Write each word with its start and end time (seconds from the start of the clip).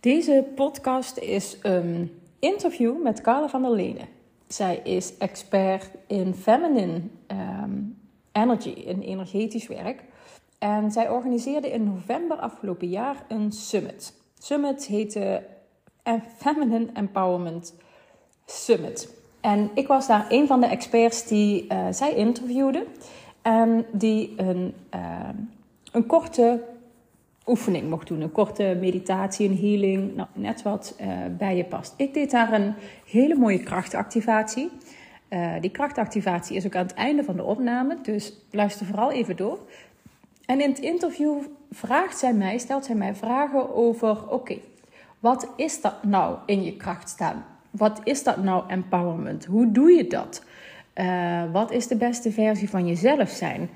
Deze 0.00 0.46
podcast 0.54 1.16
is 1.16 1.56
een 1.62 2.20
interview 2.38 3.02
met 3.02 3.20
Carla 3.20 3.48
van 3.48 3.62
der 3.62 3.70
Lenen. 3.70 4.08
Zij 4.48 4.76
is 4.76 5.16
expert 5.16 5.90
in 6.06 6.34
feminine 6.34 7.00
ehm, 7.26 7.72
energy, 8.32 8.68
in 8.68 9.00
energetisch 9.00 9.66
werk. 9.66 10.04
En 10.58 10.90
zij 10.90 11.10
organiseerde 11.10 11.70
in 11.70 11.84
november 11.84 12.36
afgelopen 12.36 12.88
jaar 12.88 13.24
een 13.28 13.52
summit. 13.52 14.12
Summit 14.38 14.86
heette 14.86 15.44
Feminine 16.36 16.86
Empowerment 16.94 17.74
Summit. 18.46 19.14
En 19.40 19.70
ik 19.74 19.86
was 19.86 20.06
daar 20.06 20.26
een 20.28 20.46
van 20.46 20.60
de 20.60 20.66
experts 20.66 21.26
die 21.26 21.66
uh, 21.72 21.86
zij 21.90 22.14
interviewde. 22.14 22.86
En 23.42 23.86
die 23.92 24.34
een, 24.36 24.74
uh, 24.94 25.28
een 25.92 26.06
korte 26.06 26.64
oefening 27.48 27.90
mocht 27.90 28.06
doen. 28.06 28.20
Een 28.20 28.32
korte 28.32 28.76
meditatie, 28.80 29.48
een 29.48 29.58
healing, 29.58 30.16
nou, 30.16 30.28
net 30.32 30.62
wat 30.62 30.96
uh, 31.00 31.06
bij 31.38 31.56
je 31.56 31.64
past. 31.64 31.94
Ik 31.96 32.14
deed 32.14 32.30
daar 32.30 32.52
een 32.52 32.74
hele 33.06 33.34
mooie 33.34 33.62
krachtactivatie. 33.62 34.70
die 35.60 35.70
krachtactivatie 35.70 36.56
is 36.56 36.66
ook 36.66 36.76
aan 36.76 36.86
het 36.86 36.94
einde 36.94 37.24
van 37.24 37.36
de 37.36 37.42
opname, 37.42 37.98
dus 38.02 38.32
luister 38.50 38.86
vooral 38.86 39.12
even 39.12 39.36
door. 39.36 39.58
En 40.46 40.60
in 40.60 40.68
het 40.68 40.78
interview 40.78 41.38
vraagt 41.70 42.18
zij 42.18 42.32
mij, 42.32 42.58
stelt 42.58 42.84
zij 42.84 42.94
mij 42.94 43.14
vragen 43.14 43.74
over: 43.74 44.30
oké, 44.30 44.58
wat 45.18 45.52
is 45.56 45.80
dat 45.80 46.04
nou 46.04 46.36
in 46.46 46.62
je 46.64 46.76
kracht 46.76 47.08
staan? 47.08 47.44
Wat 47.70 48.00
is 48.04 48.22
dat 48.22 48.42
nou 48.42 48.64
empowerment? 48.68 49.44
Hoe 49.44 49.72
doe 49.72 49.90
je 49.90 50.06
dat? 50.06 50.42
Uh, 50.94 51.42
wat 51.52 51.70
is 51.70 51.86
de 51.86 51.96
beste 51.96 52.32
versie 52.32 52.70
van 52.70 52.86
jezelf 52.86 53.28
zijn? 53.28 53.70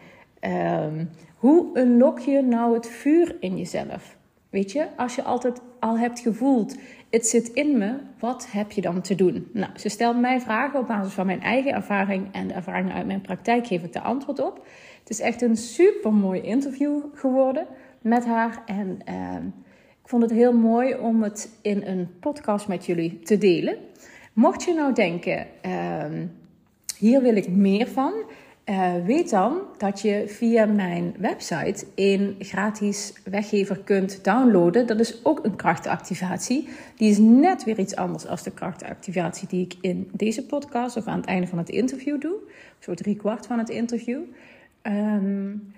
Hoe 1.43 1.79
unlock 1.79 2.19
je 2.19 2.43
nou 2.43 2.75
het 2.75 2.87
vuur 2.87 3.37
in 3.41 3.57
jezelf? 3.57 4.17
Weet 4.51 4.73
je, 4.73 4.87
als 4.97 5.15
je 5.15 5.23
altijd 5.23 5.61
al 5.81 5.99
hebt 5.99 6.21
gevoeld, 6.21 6.77
het 7.11 7.27
zit 7.27 7.49
in 7.49 7.79
me, 7.79 7.95
wat 8.19 8.47
heb 8.51 8.73
je 8.73 8.81
dan 8.81 9.01
te 9.01 9.15
doen? 9.15 9.49
Nou, 9.53 9.71
ze 9.77 9.89
stelt 9.89 10.21
mij 10.21 10.41
vragen 10.41 10.81
op 10.81 10.87
basis 10.87 11.12
van 11.12 11.27
mijn 11.27 11.43
eigen 11.43 11.73
ervaring 11.73 12.29
en 12.33 12.49
de 12.49 12.55
ervaringen 12.55 12.95
uit 12.95 13.07
mijn 13.07 13.21
praktijk 13.21 13.67
geef 13.67 13.83
ik 13.83 13.93
de 13.93 14.01
antwoord 14.01 14.41
op. 14.41 14.67
Het 15.01 15.11
is 15.11 15.21
echt 15.21 15.43
een 15.43 15.57
super 15.57 16.12
mooi 16.12 16.41
interview 16.41 17.01
geworden 17.15 17.67
met 18.01 18.25
haar 18.25 18.62
en 18.67 18.99
uh, 19.09 19.37
ik 20.03 20.09
vond 20.09 20.23
het 20.23 20.33
heel 20.33 20.53
mooi 20.53 20.95
om 20.95 21.23
het 21.23 21.59
in 21.62 21.83
een 21.87 22.09
podcast 22.21 22.69
met 22.69 22.87
jullie 22.87 23.19
te 23.19 23.39
delen. 23.39 23.77
Mocht 24.33 24.62
je 24.65 24.75
nou 24.75 24.95
denken, 24.95 25.47
uh, 25.67 26.05
hier 26.99 27.23
wil 27.23 27.37
ik 27.37 27.49
meer 27.49 27.87
van, 27.87 28.12
uh, 28.73 29.05
weet 29.05 29.31
dan 29.31 29.61
dat 29.78 30.01
je 30.01 30.25
via 30.27 30.67
mijn 30.67 31.15
website 31.19 31.87
een 31.95 32.37
gratis 32.39 33.12
weggever 33.25 33.78
kunt 33.78 34.25
downloaden. 34.25 34.87
Dat 34.87 35.01
is 35.01 35.25
ook 35.25 35.45
een 35.45 35.56
krachtactivatie. 35.56 36.69
Die 36.97 37.11
is 37.11 37.19
net 37.19 37.65
weer 37.65 37.78
iets 37.78 37.97
anders 37.97 38.27
dan 38.27 38.43
de 38.43 38.50
krachtactivatie 38.50 39.48
die 39.48 39.65
ik 39.65 39.75
in 39.81 40.11
deze 40.12 40.47
podcast 40.47 40.97
of 40.97 41.06
aan 41.06 41.17
het 41.17 41.27
einde 41.27 41.47
van 41.47 41.59
het 41.59 41.69
interview 41.69 42.20
doe. 42.20 42.37
Zo 42.78 42.95
drie 42.95 43.17
kwart 43.17 43.47
van 43.47 43.59
het 43.59 43.69
interview. 43.69 44.20
Um, 44.83 45.73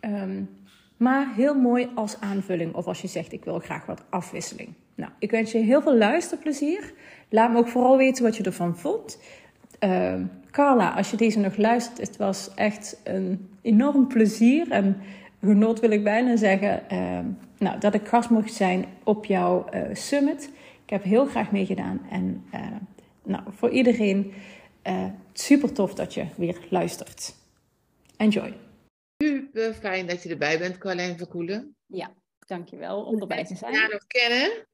um, 0.00 0.48
maar 0.96 1.34
heel 1.34 1.54
mooi 1.54 1.88
als 1.94 2.20
aanvulling 2.20 2.74
of 2.74 2.86
als 2.86 3.00
je 3.00 3.08
zegt 3.08 3.32
ik 3.32 3.44
wil 3.44 3.58
graag 3.58 3.86
wat 3.86 4.04
afwisseling. 4.10 4.68
Nou, 4.94 5.10
ik 5.18 5.30
wens 5.30 5.52
je 5.52 5.58
heel 5.58 5.82
veel 5.82 5.96
luisterplezier. 5.96 6.92
Laat 7.28 7.52
me 7.52 7.58
ook 7.58 7.68
vooral 7.68 7.96
weten 7.96 8.24
wat 8.24 8.36
je 8.36 8.42
ervan 8.42 8.76
vond. 8.76 9.18
Uh, 9.80 10.20
Carla, 10.50 10.94
als 10.94 11.10
je 11.10 11.16
deze 11.16 11.38
nog 11.38 11.56
luistert, 11.56 11.98
het 11.98 12.16
was 12.16 12.54
echt 12.54 13.00
een 13.04 13.50
enorm 13.62 14.08
plezier 14.08 14.70
en 14.70 15.02
genot 15.40 15.80
wil 15.80 15.90
ik 15.90 16.04
bijna 16.04 16.36
zeggen. 16.36 16.82
Uh, 16.92 17.18
nou, 17.58 17.80
dat 17.80 17.94
ik 17.94 18.08
gast 18.08 18.30
mocht 18.30 18.52
zijn 18.52 18.84
op 19.04 19.24
jouw 19.24 19.66
uh, 19.74 19.82
summit. 19.92 20.50
Ik 20.84 20.90
heb 20.90 21.02
heel 21.02 21.26
graag 21.26 21.50
meegedaan 21.50 22.06
en 22.10 22.46
uh, 22.54 22.66
nou, 23.22 23.42
voor 23.48 23.70
iedereen 23.70 24.32
super 25.32 25.72
tof 25.72 25.94
dat 25.94 26.14
je 26.14 26.26
weer 26.36 26.58
luistert. 26.70 27.34
Enjoy. 28.16 28.56
Super 29.22 29.74
fijn 29.74 30.06
dat 30.06 30.22
je 30.22 30.28
erbij 30.28 30.58
bent, 30.58 30.78
Carlijn 30.78 31.18
Verkoelen. 31.18 31.76
Ja, 31.86 32.14
dankjewel 32.38 33.04
om 33.04 33.20
erbij 33.20 33.44
te 33.44 33.56
zijn. 33.56 33.72
Ja, 33.72 33.86
nog 33.86 34.06
kennen. 34.06 34.66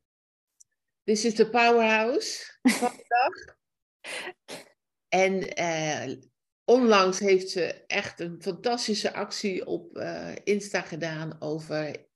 This 1.05 1.25
is 1.25 1.35
the 1.35 1.49
powerhouse 1.49 2.59
vandaag. 2.63 3.57
en 5.15 5.61
uh, 5.61 6.17
onlangs 6.65 7.19
heeft 7.19 7.51
ze 7.51 7.85
echt 7.87 8.21
een 8.21 8.43
fantastische 8.43 9.13
actie 9.13 9.67
op 9.67 9.97
uh, 9.97 10.33
Insta 10.45 10.81
gedaan 10.81 11.37
over 11.39 12.07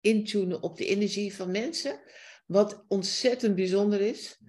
intunen 0.00 0.62
op 0.62 0.76
de 0.76 0.86
energie 0.86 1.34
van 1.34 1.50
mensen. 1.50 2.00
Wat 2.46 2.84
ontzettend 2.88 3.54
bijzonder 3.54 4.00
is. 4.00 4.40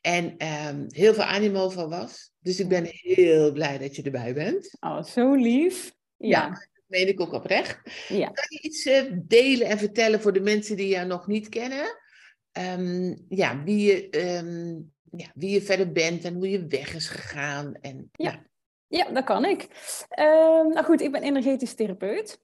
En 0.00 0.46
um, 0.46 0.84
heel 0.88 1.14
veel 1.14 1.22
animo 1.22 1.68
van 1.68 1.88
was. 1.88 2.32
Dus 2.38 2.60
ik 2.60 2.68
ben 2.68 2.86
heel 2.88 3.52
blij 3.52 3.78
dat 3.78 3.96
je 3.96 4.02
erbij 4.02 4.34
bent. 4.34 4.76
Oh, 4.80 5.02
zo 5.02 5.34
lief. 5.34 5.94
Ja, 6.16 6.48
dat 6.48 6.84
meen 6.86 7.08
ik 7.08 7.20
ook 7.20 7.32
oprecht. 7.32 7.80
Ja. 8.08 8.26
Kan 8.26 8.46
je 8.48 8.60
iets 8.60 8.86
uh, 8.86 9.12
delen 9.14 9.66
en 9.66 9.78
vertellen 9.78 10.20
voor 10.20 10.32
de 10.32 10.40
mensen 10.40 10.76
die 10.76 10.88
jou 10.88 11.06
nog 11.06 11.26
niet 11.26 11.48
kennen? 11.48 12.02
Um, 12.58 13.24
ja, 13.28 13.62
wie 13.64 13.84
je, 13.84 14.18
um, 14.36 14.93
ja, 15.16 15.26
wie 15.34 15.50
je 15.50 15.62
verder 15.62 15.92
bent 15.92 16.24
en 16.24 16.34
hoe 16.34 16.50
je 16.50 16.66
weg 16.66 16.94
is 16.94 17.08
gegaan. 17.08 17.74
En, 17.80 18.10
ja. 18.12 18.30
ja. 18.30 18.42
Ja, 18.86 19.10
dat 19.10 19.24
kan 19.24 19.44
ik. 19.44 19.62
Um, 20.18 20.68
nou 20.68 20.84
goed, 20.84 21.00
ik 21.00 21.12
ben 21.12 21.22
energetisch 21.22 21.74
therapeut. 21.74 22.40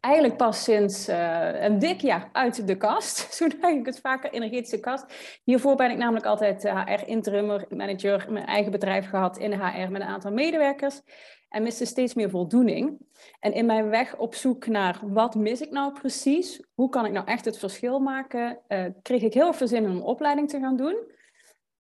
eigenlijk 0.00 0.36
pas 0.36 0.64
sinds 0.64 1.08
uh, 1.08 1.62
een 1.62 1.78
dik 1.78 2.00
jaar 2.00 2.28
uit 2.32 2.66
de 2.66 2.76
kast. 2.76 3.18
Zo 3.36 3.48
denk 3.48 3.78
ik 3.78 3.86
het 3.86 4.00
vaker, 4.00 4.30
energetische 4.30 4.80
kast. 4.80 5.04
Hiervoor 5.44 5.76
ben 5.76 5.90
ik 5.90 5.96
namelijk 5.96 6.26
altijd 6.26 6.62
HR-interimmer, 6.62 7.64
manager, 7.68 8.26
mijn 8.32 8.46
eigen 8.46 8.72
bedrijf 8.72 9.08
gehad 9.08 9.38
in 9.38 9.50
de 9.50 9.56
HR 9.56 9.90
met 9.90 10.02
een 10.02 10.08
aantal 10.08 10.32
medewerkers 10.32 11.00
en 11.48 11.62
miste 11.62 11.84
steeds 11.84 12.14
meer 12.14 12.30
voldoening. 12.30 12.98
En 13.40 13.52
in 13.52 13.66
mijn 13.66 13.88
weg 13.88 14.16
op 14.16 14.34
zoek 14.34 14.66
naar 14.66 15.00
wat 15.02 15.34
mis 15.34 15.60
ik 15.60 15.70
nou 15.70 15.92
precies, 15.92 16.62
hoe 16.74 16.88
kan 16.88 17.06
ik 17.06 17.12
nou 17.12 17.26
echt 17.26 17.44
het 17.44 17.58
verschil 17.58 17.98
maken, 17.98 18.58
uh, 18.68 18.84
kreeg 19.02 19.22
ik 19.22 19.34
heel 19.34 19.52
veel 19.52 19.68
zin 19.68 19.84
in 19.84 19.90
een 19.90 20.02
opleiding 20.02 20.48
te 20.48 20.58
gaan 20.58 20.76
doen. 20.76 20.96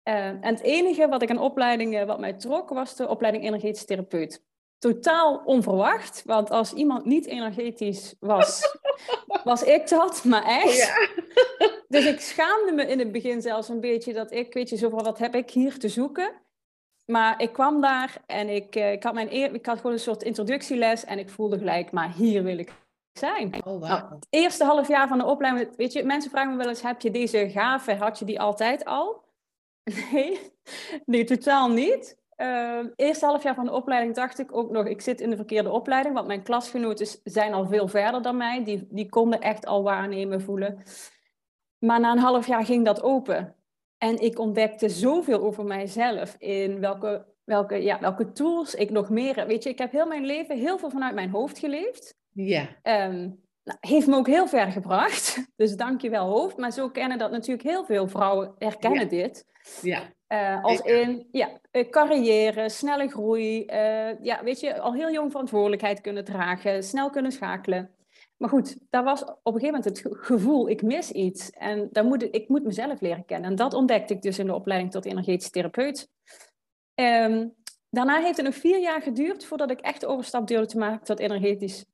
Uh, 0.04 0.26
en 0.26 0.44
het 0.44 0.60
enige 0.60 1.08
wat 1.08 1.22
ik 1.22 1.30
aan 1.30 1.38
opleidingen 1.38 2.06
wat 2.06 2.20
mij 2.20 2.32
trok, 2.32 2.68
was 2.68 2.96
de 2.96 3.08
opleiding 3.08 3.44
energetisch 3.44 3.84
therapeut. 3.84 4.42
Totaal 4.78 5.42
onverwacht, 5.44 6.22
want 6.24 6.50
als 6.50 6.72
iemand 6.72 7.04
niet 7.04 7.26
energetisch 7.26 8.14
was, 8.20 8.78
was 9.44 9.62
ik 9.62 9.88
dat, 9.88 10.24
maar 10.24 10.44
echt. 10.44 10.76
Ja. 10.76 11.08
Dus 11.88 12.06
ik 12.06 12.20
schaamde 12.20 12.72
me 12.72 12.86
in 12.86 12.98
het 12.98 13.12
begin 13.12 13.42
zelfs 13.42 13.68
een 13.68 13.80
beetje 13.80 14.12
dat 14.12 14.32
ik, 14.32 14.54
weet 14.54 14.68
je, 14.68 14.76
zo 14.76 14.88
van 14.88 15.04
wat 15.04 15.18
heb 15.18 15.34
ik 15.34 15.50
hier 15.50 15.78
te 15.78 15.88
zoeken? 15.88 16.32
Maar 17.04 17.40
ik 17.40 17.52
kwam 17.52 17.80
daar 17.80 18.16
en 18.26 18.48
ik, 18.48 18.76
uh, 18.76 18.92
ik, 18.92 19.02
had 19.02 19.14
mijn 19.14 19.32
eer, 19.32 19.54
ik 19.54 19.66
had 19.66 19.76
gewoon 19.76 19.92
een 19.92 19.98
soort 19.98 20.22
introductieles 20.22 21.04
en 21.04 21.18
ik 21.18 21.30
voelde 21.30 21.58
gelijk, 21.58 21.92
maar 21.92 22.12
hier 22.12 22.42
wil 22.42 22.58
ik 22.58 22.72
zijn. 23.12 23.54
Oh, 23.54 23.62
wow. 23.62 23.82
nou, 23.82 24.14
het 24.14 24.26
eerste 24.30 24.64
half 24.64 24.88
jaar 24.88 25.08
van 25.08 25.18
de 25.18 25.24
opleiding, 25.24 25.76
weet 25.76 25.92
je, 25.92 26.04
mensen 26.04 26.30
vragen 26.30 26.50
me 26.50 26.56
wel 26.56 26.68
eens, 26.68 26.82
heb 26.82 27.00
je 27.00 27.10
deze 27.10 27.50
gave, 27.50 27.94
had 27.94 28.18
je 28.18 28.24
die 28.24 28.40
altijd 28.40 28.84
al? 28.84 29.22
Nee, 30.12 30.40
nee 31.04 31.24
totaal 31.24 31.70
niet. 31.70 32.22
Uh, 32.36 32.78
eerste 32.96 33.26
half 33.26 33.42
jaar 33.42 33.54
van 33.54 33.64
de 33.64 33.72
opleiding 33.72 34.14
dacht 34.14 34.38
ik 34.38 34.56
ook 34.56 34.70
nog, 34.70 34.86
ik 34.86 35.00
zit 35.00 35.20
in 35.20 35.30
de 35.30 35.36
verkeerde 35.36 35.70
opleiding, 35.70 36.14
want 36.14 36.26
mijn 36.26 36.42
klasgenoten 36.42 37.06
zijn 37.24 37.54
al 37.54 37.66
veel 37.66 37.88
verder 37.88 38.22
dan 38.22 38.36
mij. 38.36 38.64
Die, 38.64 38.86
die 38.90 39.08
konden 39.08 39.40
echt 39.40 39.66
al 39.66 39.82
waarnemen, 39.82 40.40
voelen. 40.40 40.82
Maar 41.78 42.00
na 42.00 42.12
een 42.12 42.18
half 42.18 42.46
jaar 42.46 42.64
ging 42.64 42.84
dat 42.84 43.02
open. 43.02 43.54
En 44.04 44.20
ik 44.20 44.38
ontdekte 44.38 44.88
zoveel 44.88 45.40
over 45.40 45.64
mijzelf 45.64 46.36
in 46.38 46.80
welke, 46.80 47.26
welke, 47.44 47.82
ja, 47.82 48.00
welke 48.00 48.32
tools 48.32 48.74
ik 48.74 48.90
nog 48.90 49.10
meer. 49.10 49.46
Weet 49.46 49.62
je, 49.62 49.68
ik 49.68 49.78
heb 49.78 49.92
heel 49.92 50.06
mijn 50.06 50.24
leven 50.24 50.58
heel 50.58 50.78
veel 50.78 50.90
vanuit 50.90 51.14
mijn 51.14 51.30
hoofd 51.30 51.58
geleefd. 51.58 52.16
Ja. 52.32 52.68
Um, 52.82 53.42
nou, 53.64 53.78
heeft 53.80 54.06
me 54.06 54.16
ook 54.16 54.26
heel 54.26 54.46
ver 54.46 54.72
gebracht. 54.72 55.44
Dus 55.56 55.76
dank 55.76 56.00
je 56.00 56.10
wel, 56.10 56.28
hoofd. 56.28 56.56
Maar 56.56 56.72
zo 56.72 56.88
kennen 56.88 57.18
dat 57.18 57.30
natuurlijk 57.30 57.68
heel 57.68 57.84
veel 57.84 58.08
vrouwen 58.08 58.54
herkennen 58.58 59.08
dit. 59.08 59.46
Ja. 59.82 60.02
Uh, 60.28 60.64
als 60.64 60.80
in 60.80 61.28
ja, 61.30 61.48
eh, 61.70 61.90
carrière, 61.90 62.68
snelle 62.68 63.08
groei. 63.08 63.64
Uh, 63.66 64.20
ja, 64.22 64.42
weet 64.42 64.60
je, 64.60 64.80
al 64.80 64.94
heel 64.94 65.10
jong 65.12 65.30
verantwoordelijkheid 65.30 66.00
kunnen 66.00 66.24
dragen, 66.24 66.82
snel 66.82 67.10
kunnen 67.10 67.32
schakelen. 67.32 67.90
Maar 68.36 68.48
goed, 68.48 68.76
daar 68.90 69.04
was 69.04 69.24
op 69.24 69.54
een 69.54 69.60
gegeven 69.60 69.74
moment 69.74 69.84
het 69.84 70.02
gevoel, 70.18 70.68
ik 70.68 70.82
mis 70.82 71.10
iets. 71.10 71.50
En 71.50 71.88
daar 71.92 72.04
moet, 72.04 72.22
ik 72.22 72.48
moet 72.48 72.64
mezelf 72.64 73.00
leren 73.00 73.24
kennen. 73.24 73.50
En 73.50 73.56
dat 73.56 73.74
ontdekte 73.74 74.14
ik 74.14 74.22
dus 74.22 74.38
in 74.38 74.46
de 74.46 74.54
opleiding 74.54 74.92
tot 74.92 75.04
energetisch 75.04 75.50
therapeut. 75.50 76.08
Um, 76.94 77.54
daarna 77.90 78.20
heeft 78.20 78.36
het 78.36 78.46
nog 78.46 78.54
vier 78.54 78.80
jaar 78.80 79.02
geduurd 79.02 79.44
voordat 79.44 79.70
ik 79.70 79.80
echt 79.80 80.00
de 80.00 80.06
overstap 80.06 80.46
durfde 80.46 80.66
te 80.66 80.78
maken 80.78 81.04
tot 81.04 81.18
energetisch 81.18 81.84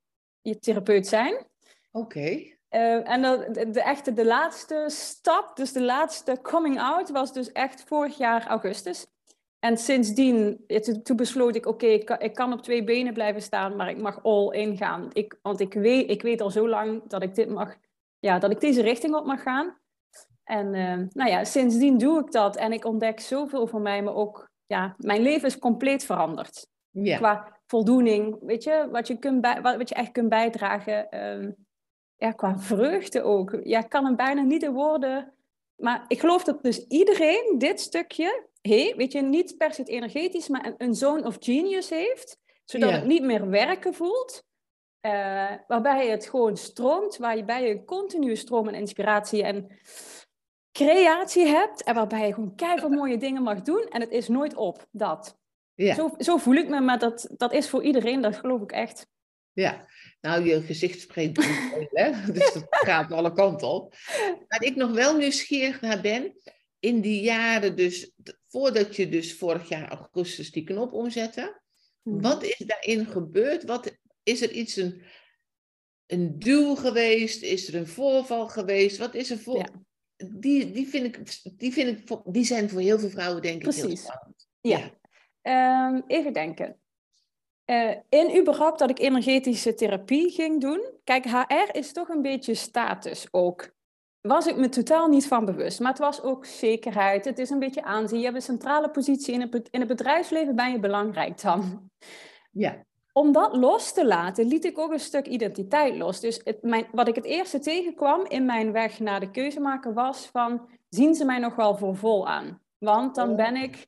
therapeut 0.61 1.07
zijn. 1.07 1.35
Oké. 1.35 1.47
Okay. 1.91 2.59
Uh, 2.71 3.11
en 3.11 3.23
de, 3.23 3.71
de, 3.71 3.83
echte, 3.83 4.13
de 4.13 4.25
laatste 4.25 4.85
stap, 4.89 5.57
dus 5.57 5.73
de 5.73 5.83
laatste 5.83 6.39
coming 6.43 6.81
out, 6.81 7.11
was 7.11 7.33
dus 7.33 7.53
echt 7.53 7.85
vorig 7.87 8.17
jaar 8.17 8.47
augustus. 8.47 9.07
En 9.61 9.77
sindsdien, 9.77 10.65
toen 11.03 11.17
besloot 11.17 11.55
ik, 11.55 11.67
oké, 11.67 11.87
ik, 11.87 12.11
ik, 12.11 12.35
kan 12.35 12.53
op 12.53 12.63
twee 12.63 12.85
benen 12.85 13.13
blijven 13.13 13.43
staan, 13.43 13.77
maar 13.77 13.91
ik 13.91 13.99
mag 13.99 14.25
all 14.25 14.51
in 14.51 14.77
gaan. 14.77 15.11
Ik, 15.13 15.39
want 15.43 15.61
ik 15.61 15.75
weet, 15.75 16.11
ik 16.11 16.23
weet 16.23 16.41
al 16.41 16.51
zo 16.51 16.69
lang 16.69 17.03
dat 17.09 17.23
ik 17.23 17.35
dit 17.35 17.49
mag 17.49 17.77
ja, 18.21 18.39
dat 18.39 18.51
ik 18.51 18.61
deze 18.61 18.83
richting 18.83 19.15
op 19.15 19.25
mag 19.25 19.43
gaan. 19.43 19.79
En 20.45 20.75
uh, 20.75 21.07
nou 21.13 21.31
ja, 21.31 21.45
sindsdien 21.45 21.99
doe 21.99 22.21
ik 22.21 22.33
dat 22.33 22.57
en 22.57 22.73
ik 22.73 22.85
ontdek 22.85 23.21
zoveel 23.21 23.67
van 23.67 23.83
mij, 23.83 24.03
maar 24.03 24.15
ook, 24.15 24.51
ja, 24.67 24.95
mijn 24.99 25.23
leven 25.23 25.49
is 25.49 25.59
compleet 25.59 26.05
veranderd. 26.05 26.67
Ja. 26.91 27.17
Qua 27.17 27.59
voldoening, 27.67 28.39
weet 28.41 28.65
je, 28.65 28.89
wat 28.91 29.07
je, 29.07 29.19
kunt 29.19 29.41
bij, 29.41 29.61
wat, 29.63 29.89
je 29.89 29.95
echt 29.95 30.13
kunt 30.13 30.29
bijdragen. 30.29 31.25
Um, 31.25 31.57
ja, 32.17 32.33
qua 32.33 32.59
vreugde 32.59 33.23
ook. 33.23 33.59
Ja, 33.63 33.79
ik 33.79 33.89
kan 33.89 34.05
hem 34.05 34.17
bijna 34.17 34.43
niet 34.43 34.63
in 34.63 34.73
woorden. 34.73 35.33
Maar 35.77 36.05
ik 36.09 36.21
geloof 36.21 36.45
dat 36.45 36.63
dus 36.63 36.87
iedereen 36.87 37.55
dit 37.59 37.81
stukje, 37.81 38.47
hey, 38.61 38.95
weet 38.97 39.13
je, 39.13 39.23
niet 39.23 39.57
per 39.57 39.75
se 39.75 39.81
het 39.81 39.91
energetisch, 39.91 40.49
maar 40.49 40.67
een, 40.67 40.75
een 40.79 40.95
zone 40.95 41.27
of 41.27 41.37
genius 41.41 41.91
heeft, 41.91 42.39
zodat 42.65 42.91
het 42.93 43.05
niet 43.05 43.23
meer 43.23 43.49
werken 43.49 43.95
voelt. 43.95 44.45
Uh, 45.07 45.51
waarbij 45.67 46.09
het 46.09 46.27
gewoon 46.27 46.57
stroomt, 46.57 47.17
waarbij 47.17 47.63
je 47.63 47.71
een 47.71 47.85
continue 47.85 48.37
stroom 48.37 48.69
en 48.69 48.75
inspiratie 48.75 49.43
en 49.43 49.79
creatie 50.73 51.47
hebt. 51.47 51.83
En 51.83 51.95
waarbij 51.95 52.27
je 52.27 52.35
gewoon 52.35 52.55
keihard 52.55 52.91
mooie 52.93 53.19
dingen 53.19 53.43
mag 53.43 53.63
doen. 53.63 53.87
En 53.89 54.01
het 54.01 54.11
is 54.11 54.29
nooit 54.29 54.55
op, 54.55 54.87
dat. 54.91 55.39
Ja. 55.75 55.95
Zo, 55.95 56.15
zo 56.19 56.37
voel 56.37 56.55
ik 56.55 56.69
me, 56.69 56.81
maar 56.81 56.99
dat, 56.99 57.29
dat 57.37 57.53
is 57.53 57.69
voor 57.69 57.83
iedereen, 57.83 58.21
dat 58.21 58.37
geloof 58.37 58.63
ik 58.63 58.73
echt. 58.73 59.07
Ja, 59.53 59.87
nou, 60.21 60.45
je 60.45 60.63
gezicht 60.63 61.01
spreekt 61.01 61.45
hè? 61.91 62.33
dus 62.33 62.53
dat 62.53 62.67
gaat 62.69 63.13
alle 63.13 63.33
kanten 63.33 63.69
op. 63.69 63.95
Waar 64.49 64.63
ik 64.63 64.77
nog 64.77 64.93
wel 64.93 65.17
nieuwsgierig 65.17 65.81
naar 65.81 66.01
ben, 66.01 66.37
in 66.79 67.01
die 67.01 67.23
jaren 67.23 67.77
dus, 67.77 68.13
voordat 68.51 68.97
je 68.97 69.09
dus 69.09 69.35
vorig 69.35 69.69
jaar 69.69 69.89
augustus 69.89 70.53
die 70.53 70.65
knop 70.65 70.93
omzette, 70.93 71.61
mhm. 72.03 72.21
wat 72.21 72.43
is 72.43 72.59
daarin 72.59 73.07
gebeurd? 73.07 73.65
Wat, 73.65 73.99
is 74.23 74.43
er 74.43 74.51
iets, 74.51 74.77
een, 74.77 75.03
een 76.07 76.39
duw 76.39 76.75
geweest? 76.75 77.43
Is 77.43 77.69
er 77.69 77.75
een 77.75 77.87
voorval 77.87 78.49
geweest? 78.49 78.99
Wat 78.99 79.15
is 79.15 79.31
er 79.31 79.39
voor... 79.39 79.69
Die, 80.17 80.71
die, 80.71 80.89
vind 80.89 81.05
ik, 81.05 81.43
die, 81.59 81.73
vind 81.73 82.11
ik, 82.11 82.21
die 82.25 82.45
zijn 82.45 82.71
voor 82.71 82.81
heel 82.81 82.99
veel 82.99 83.09
vrouwen 83.09 83.43
denk 83.43 83.57
ik 83.57 83.63
Precies. 83.63 83.83
heel 83.83 83.97
spannend. 83.97 84.49
Ja. 84.61 84.99
Ehm, 85.43 86.01
even 86.07 86.33
denken. 86.33 86.81
Uh, 87.67 87.97
in 88.09 88.39
überhaupt 88.41 88.79
dat 88.79 88.91
ik 88.91 88.99
energetische 88.99 89.75
therapie 89.75 90.31
ging 90.31 90.61
doen. 90.61 90.91
Kijk, 91.05 91.25
HR 91.25 91.69
is 91.73 91.93
toch 91.93 92.09
een 92.09 92.23
beetje 92.23 92.55
status 92.55 93.27
ook. 93.31 93.75
Was 94.21 94.47
ik 94.47 94.57
me 94.57 94.69
totaal 94.69 95.09
niet 95.09 95.27
van 95.27 95.45
bewust. 95.45 95.81
Maar 95.81 95.91
het 95.91 95.99
was 95.99 96.23
ook 96.23 96.45
zekerheid. 96.45 97.25
Het 97.25 97.39
is 97.39 97.51
een 97.51 97.59
beetje 97.59 97.83
aanzien. 97.83 98.19
Je 98.19 98.25
hebt 98.25 98.37
een 98.37 98.43
centrale 98.43 98.91
positie 98.91 99.35
in 99.35 99.41
het, 99.41 99.69
in 99.71 99.81
het 99.81 99.89
bedrijfsleven. 99.89 100.57
Ben 100.57 100.71
je 100.71 100.79
belangrijk 100.79 101.41
dan? 101.41 101.91
Ja. 102.51 102.85
Om 103.13 103.33
dat 103.33 103.57
los 103.57 103.93
te 103.93 104.07
laten, 104.07 104.47
liet 104.47 104.65
ik 104.65 104.79
ook 104.79 104.93
een 104.93 105.01
stuk 105.01 105.27
identiteit 105.27 105.97
los. 105.97 106.21
Dus 106.21 106.41
het, 106.45 106.63
mijn, 106.63 106.87
wat 106.93 107.09
ik 107.09 107.15
het 107.15 107.25
eerste 107.25 107.59
tegenkwam 107.59 108.27
in 108.27 108.45
mijn 108.45 108.73
weg 108.73 109.01
naar 109.01 109.21
de 109.21 109.31
keuzemaker 109.31 109.95
was 109.95 110.27
van... 110.27 110.69
Zien 110.89 111.15
ze 111.15 111.25
mij 111.25 111.39
nog 111.39 111.57
wel 111.57 111.77
voor 111.77 111.97
vol 111.97 112.29
aan? 112.29 112.63
Want 112.79 113.15
dan 113.15 113.37
ben 113.37 113.57
ik, 113.57 113.87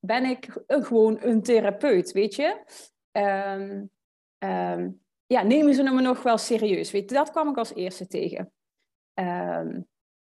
ben 0.00 0.24
ik 0.24 0.48
gewoon 0.66 1.18
een 1.20 1.42
therapeut, 1.42 2.12
weet 2.12 2.34
je? 2.34 2.62
um, 3.12 3.90
um, 4.38 5.00
ja, 5.26 5.42
nemen 5.42 5.74
ze 5.74 5.82
me 5.82 6.00
nog 6.00 6.22
wel 6.22 6.38
serieus? 6.38 6.90
Weet 6.90 7.10
je, 7.10 7.16
dat 7.16 7.30
kwam 7.30 7.48
ik 7.48 7.56
als 7.56 7.74
eerste 7.74 8.06
tegen. 8.06 8.52
Um, 9.14 9.86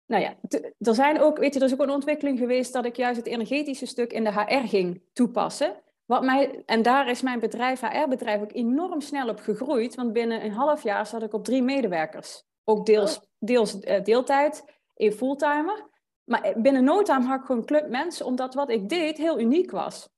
nou 0.06 0.24
ja, 0.24 0.36
er 0.80 0.96
zijn 0.96 1.20
ook, 1.20 1.38
weet 1.38 1.54
je, 1.54 1.60
er 1.60 1.66
is 1.66 1.74
ook 1.74 1.82
een 1.82 1.90
ontwikkeling 1.90 2.38
geweest 2.38 2.74
dat 2.74 2.86
ik 2.86 2.96
juist 2.96 3.18
het 3.18 3.28
energetische 3.28 3.86
stuk 3.86 4.14
in 4.14 4.24
de 4.24 4.32
HR 4.32 4.68
ging 4.68 5.02
toepassen. 5.14 5.82
Wat 6.06 6.24
mij, 6.24 6.64
en 6.66 6.82
daar 6.82 7.10
is 7.10 7.22
mijn 7.22 7.40
bedrijf, 7.40 7.82
HR-bedrijf, 7.82 8.42
ook 8.42 8.54
enorm 8.54 9.02
snel 9.02 9.30
op 9.30 9.40
gegroeid. 9.40 9.96
Want 9.96 10.14
binnen 10.14 10.44
een 10.44 10.52
half 10.52 10.84
jaar 10.84 11.06
zat 11.06 11.24
ik 11.24 11.34
op 11.34 11.44
drie 11.44 11.64
medewerkers. 11.64 12.44
Ook 12.64 12.86
deels, 12.86 13.18
oh. 13.18 13.24
deels 13.40 13.76
uh, 13.76 14.04
deeltijd, 14.04 14.64
een 14.96 15.12
fulltimer. 15.12 15.88
Maar 16.24 16.54
binnen 16.58 16.84
no 16.84 17.02
time 17.02 17.26
had 17.26 17.40
ik 17.40 17.46
gewoon 17.46 17.62
een 17.62 17.68
club 17.68 17.90
mensen, 17.90 18.26
omdat 18.26 18.54
wat 18.54 18.70
ik 18.70 18.90
deed 18.90 19.18
heel 19.18 19.40
uniek 19.40 19.72
was. 19.72 20.10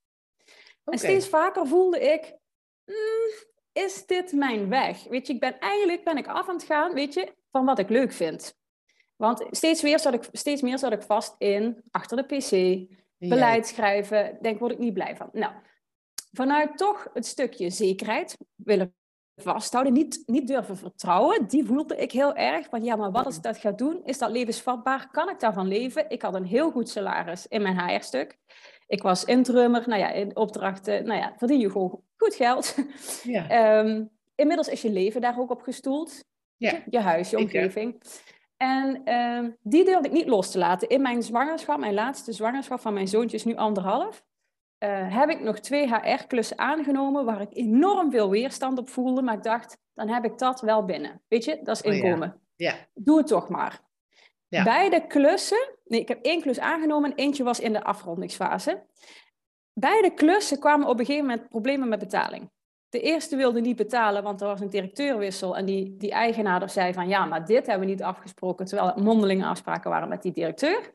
En 0.84 0.98
steeds 0.98 1.28
vaker 1.28 1.66
voelde 1.66 2.00
ik, 2.00 2.40
Mm, 2.84 3.51
is 3.72 4.06
dit 4.06 4.32
mijn 4.32 4.68
weg? 4.68 5.04
Weet 5.04 5.26
je, 5.26 5.32
ik 5.32 5.40
ben 5.40 5.58
eigenlijk 5.58 6.04
ben 6.04 6.16
ik 6.16 6.26
af 6.26 6.48
aan 6.48 6.54
het 6.54 6.64
gaan, 6.64 6.94
weet 6.94 7.14
je, 7.14 7.34
van 7.50 7.64
wat 7.64 7.78
ik 7.78 7.88
leuk 7.88 8.12
vind. 8.12 8.60
Want 9.16 9.46
steeds, 9.50 9.82
weer 9.82 9.98
zat 9.98 10.14
ik, 10.14 10.28
steeds 10.32 10.62
meer 10.62 10.78
zat 10.78 10.92
ik 10.92 11.02
vast 11.02 11.34
in, 11.38 11.82
achter 11.90 12.16
de 12.16 12.22
pc, 12.22 12.50
beleid 13.28 13.66
schrijven, 13.66 14.38
denk, 14.40 14.58
word 14.58 14.72
ik 14.72 14.78
niet 14.78 14.94
blij 14.94 15.16
van. 15.16 15.28
Nou, 15.32 15.52
vanuit 16.32 16.76
toch 16.78 17.08
het 17.12 17.26
stukje 17.26 17.70
zekerheid 17.70 18.36
willen 18.54 18.94
vasthouden, 19.36 19.92
niet, 19.92 20.22
niet 20.26 20.46
durven 20.46 20.76
vertrouwen, 20.76 21.48
die 21.48 21.64
voelde 21.64 21.96
ik 21.96 22.12
heel 22.12 22.34
erg. 22.34 22.68
Van 22.68 22.84
ja, 22.84 22.96
maar 22.96 23.10
wat 23.10 23.24
als 23.24 23.36
ik 23.36 23.42
dat 23.42 23.58
ga 23.58 23.70
doen? 23.70 24.04
Is 24.04 24.18
dat 24.18 24.30
levensvatbaar? 24.30 25.10
Kan 25.10 25.28
ik 25.28 25.40
daarvan 25.40 25.68
leven? 25.68 26.10
Ik 26.10 26.22
had 26.22 26.34
een 26.34 26.44
heel 26.44 26.70
goed 26.70 26.88
salaris 26.88 27.46
in 27.46 27.62
mijn 27.62 27.80
HR-stuk. 27.80 28.38
Ik 28.92 29.02
was 29.02 29.24
intrummer, 29.24 29.88
nou 29.88 30.00
ja, 30.00 30.10
in 30.10 30.36
opdrachten, 30.36 31.04
nou 31.04 31.20
ja, 31.20 31.32
verdien 31.36 31.60
je 31.60 31.70
gewoon 31.70 32.02
goed 32.16 32.34
geld. 32.34 32.76
Ja. 33.22 33.48
Ehm, 33.58 34.04
inmiddels 34.34 34.68
is 34.68 34.82
je 34.82 34.90
leven 34.90 35.20
daar 35.20 35.38
ook 35.38 35.50
op 35.50 35.62
gestoeld. 35.62 36.24
Ja. 36.56 36.82
Je 36.90 36.98
huis, 36.98 37.30
je 37.30 37.38
omgeving. 37.38 38.02
En 38.56 39.02
uh, 39.04 39.50
die 39.62 39.84
durfde 39.84 40.08
ik 40.08 40.14
niet 40.14 40.26
los 40.26 40.50
te 40.50 40.58
laten. 40.58 40.88
In 40.88 41.02
mijn 41.02 41.22
zwangerschap, 41.22 41.78
mijn 41.78 41.94
laatste 41.94 42.32
zwangerschap 42.32 42.80
van 42.80 42.94
mijn 42.94 43.08
zoontje 43.08 43.36
is 43.36 43.44
nu 43.44 43.56
anderhalf. 43.56 44.24
Uh, 44.78 45.18
heb 45.18 45.28
ik 45.28 45.40
nog 45.40 45.58
twee 45.58 45.94
HR-klussen 45.94 46.58
aangenomen 46.58 47.24
waar 47.24 47.40
ik 47.40 47.54
enorm 47.56 48.10
veel 48.10 48.30
weerstand 48.30 48.78
op 48.78 48.88
voelde. 48.88 49.22
Maar 49.22 49.36
ik 49.36 49.42
dacht, 49.42 49.78
dan 49.94 50.08
heb 50.08 50.24
ik 50.24 50.38
dat 50.38 50.60
wel 50.60 50.84
binnen. 50.84 51.22
Weet 51.28 51.44
je, 51.44 51.60
dat 51.62 51.76
is 51.76 51.82
oh 51.82 51.94
inkomen. 51.94 52.40
ja. 52.56 52.74
Doe 52.94 53.18
het 53.18 53.26
toch 53.26 53.48
maar. 53.48 53.80
Ja. 54.48 54.64
Beide 54.64 55.06
klussen, 55.06 55.78
nee, 55.92 56.00
ik 56.00 56.08
heb 56.08 56.24
één 56.24 56.40
klus 56.40 56.58
aangenomen 56.58 57.10
en 57.10 57.16
eentje 57.16 57.44
was 57.44 57.60
in 57.60 57.72
de 57.72 57.84
afrondingsfase. 57.84 58.82
Beide 59.72 60.14
klussen 60.14 60.58
kwamen 60.58 60.88
op 60.88 60.98
een 60.98 61.04
gegeven 61.04 61.26
moment 61.26 61.48
problemen 61.48 61.88
met 61.88 61.98
betaling. 61.98 62.50
De 62.88 63.00
eerste 63.00 63.36
wilde 63.36 63.60
niet 63.60 63.76
betalen, 63.76 64.22
want 64.22 64.40
er 64.40 64.46
was 64.46 64.60
een 64.60 64.70
directeurwissel. 64.70 65.56
En 65.56 65.64
die, 65.64 65.96
die 65.96 66.10
eigenaar 66.10 66.70
zei 66.70 66.92
van, 66.92 67.08
ja, 67.08 67.24
maar 67.24 67.46
dit 67.46 67.66
hebben 67.66 67.86
we 67.86 67.92
niet 67.92 68.02
afgesproken. 68.02 68.66
Terwijl 68.66 68.92
er 68.92 69.02
mondelinge 69.02 69.46
afspraken 69.46 69.90
waren 69.90 70.08
met 70.08 70.22
die 70.22 70.32
directeur. 70.32 70.94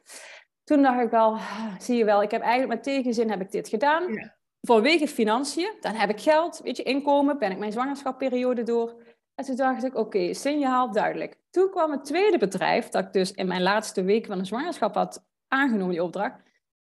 Toen 0.64 0.82
dacht 0.82 1.04
ik 1.04 1.10
wel, 1.10 1.34
ah, 1.34 1.80
zie 1.80 1.98
je 1.98 2.06
wel, 2.06 2.22
ik 2.22 2.32
heb 2.32 2.42
eigenlijk 2.42 2.74
met 2.74 2.84
tegenzin 2.84 3.30
heb 3.30 3.42
ik 3.42 3.52
dit 3.52 3.68
gedaan. 3.68 4.14
Ja. 4.14 4.36
Vanwege 4.62 5.08
financiën, 5.08 5.74
dan 5.80 5.94
heb 5.94 6.10
ik 6.10 6.22
geld, 6.22 6.62
weet 6.64 6.78
je, 6.78 6.84
inkomen, 6.84 7.40
ben 7.40 7.52
ik 7.52 7.58
mijn 7.58 7.72
zwangerschapperiode 7.72 8.64
door. 8.64 9.07
En 9.40 9.46
toen 9.46 9.56
dacht 9.56 9.84
ik, 9.84 9.96
oké, 9.96 10.34
signaal 10.34 10.92
duidelijk. 10.92 11.38
Toen 11.50 11.70
kwam 11.70 11.92
het 11.92 12.06
tweede 12.06 12.38
bedrijf, 12.38 12.90
dat 12.90 13.06
ik 13.06 13.14
dus 13.14 13.32
in 13.32 13.48
mijn 13.48 13.62
laatste 13.62 14.04
week 14.04 14.26
van 14.26 14.38
de 14.38 14.46
zwangerschap 14.46 14.96
had 14.96 15.26
aangenomen, 15.48 15.92
die 15.92 16.04
opdracht. 16.04 16.42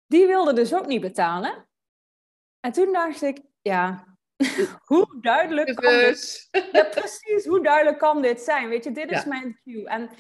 Die 0.07 0.27
wilde 0.27 0.53
dus 0.53 0.75
ook 0.75 0.87
niet 0.87 1.01
betalen. 1.01 1.69
En 2.61 2.73
toen 2.73 2.93
dacht 2.93 3.23
ik, 3.23 3.41
ja, 3.61 4.05
hoe 4.91 5.19
duidelijk 5.21 5.75
kan 5.77 5.93
dit... 5.93 6.49
Ja, 6.73 6.85
precies, 6.85 7.47
hoe 7.47 7.63
duidelijk 7.63 7.99
kan 7.99 8.23
dit 8.23 8.41
zijn? 8.41 8.69
Weet 8.69 8.85
je, 8.85 8.93
dit 8.93 9.11
is 9.11 9.25
mijn 9.25 9.61
cue. 9.65 9.89
En 9.89 10.11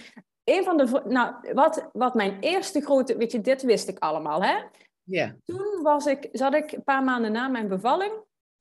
een 0.44 0.64
van 0.64 0.76
de... 0.76 1.02
Nou, 1.04 1.54
wat, 1.54 1.88
wat 1.92 2.14
mijn 2.14 2.40
eerste 2.40 2.80
grote... 2.80 3.16
Weet 3.16 3.32
je, 3.32 3.40
dit 3.40 3.62
wist 3.62 3.88
ik 3.88 3.98
allemaal, 3.98 4.42
hè? 4.42 4.62
Ja. 5.02 5.36
Toen 5.44 5.82
was 5.82 6.06
ik, 6.06 6.28
zat 6.32 6.54
ik 6.54 6.72
een 6.72 6.84
paar 6.84 7.02
maanden 7.04 7.32
na 7.32 7.48
mijn 7.48 7.68
bevalling 7.68 8.12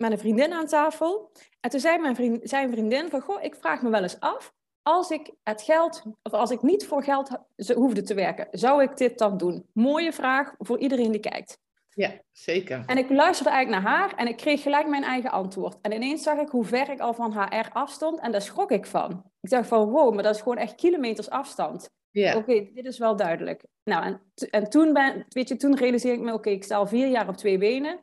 met 0.02 0.12
een 0.12 0.20
vriendin 0.20 0.54
aan 0.54 0.66
tafel. 0.66 1.32
En 1.60 1.70
toen 1.70 1.80
zei 1.80 1.98
mijn 1.98 2.16
vriend, 2.16 2.50
zijn 2.50 2.72
vriendin 2.72 3.10
van, 3.10 3.22
goh, 3.22 3.44
ik 3.44 3.56
vraag 3.56 3.82
me 3.82 3.90
wel 3.90 4.02
eens 4.02 4.20
af, 4.20 4.54
als 4.82 5.10
ik 5.10 5.32
het 5.44 5.62
geld, 5.62 6.04
of 6.24 6.32
als 6.32 6.52
ik 6.52 6.62
niet 6.62 6.88
voor 6.88 7.04
geld 7.04 7.30
hoefde 7.76 8.02
te 8.02 8.14
werken, 8.14 8.48
zou 8.52 8.84
ik 8.84 8.98
dit 8.98 9.18
dan 9.18 9.38
doen? 9.38 9.66
Mooie 9.74 10.14
vraag 10.14 10.54
voor 10.58 10.80
iedereen 10.80 11.12
die 11.12 11.20
kijkt. 11.20 11.60
Ja, 11.90 12.12
zeker. 12.32 12.84
En 12.86 12.98
ik 12.98 13.10
luisterde 13.10 13.52
eigenlijk 13.52 13.84
naar 13.84 13.94
haar 13.94 14.14
en 14.16 14.28
ik 14.28 14.38
kreeg 14.38 14.62
gelijk 14.62 14.88
mijn 14.88 15.04
eigen 15.04 15.32
antwoord. 15.32 15.78
En 15.82 15.92
ineens 15.92 16.24
zag 16.24 16.40
ik 16.40 16.50
hoe 16.50 16.66
ver 16.66 16.90
ik 16.90 17.00
al 17.00 17.14
van 17.14 17.34
HR 17.34 17.70
afstond 17.74 18.20
en 18.20 18.32
daar 18.32 18.42
schrok 18.42 18.72
ik 18.72 18.86
van. 18.86 19.24
Ik 19.42 19.50
dacht 19.50 19.68
van, 19.68 19.90
wow, 19.90 20.14
maar 20.14 20.24
dat 20.24 20.36
is 20.36 20.42
gewoon 20.42 20.58
echt 20.58 20.76
kilometers 20.76 21.30
afstand. 21.30 21.90
Ja. 22.12 22.38
Oké, 22.38 22.70
dit 22.74 22.86
is 22.86 22.98
wel 22.98 23.16
duidelijk. 23.16 23.64
Nou, 23.84 24.04
en, 24.04 24.22
en 24.50 24.70
toen, 24.70 24.94
ben, 24.94 25.26
weet 25.30 25.48
je, 25.48 25.56
toen 25.56 25.76
realiseerde 25.76 26.18
ik 26.18 26.24
me, 26.24 26.34
oké, 26.34 26.50
ik 26.50 26.64
sta 26.64 26.76
al 26.76 26.88
vier 26.88 27.08
jaar 27.08 27.28
op 27.28 27.38
twee 27.38 27.58
benen 27.58 28.00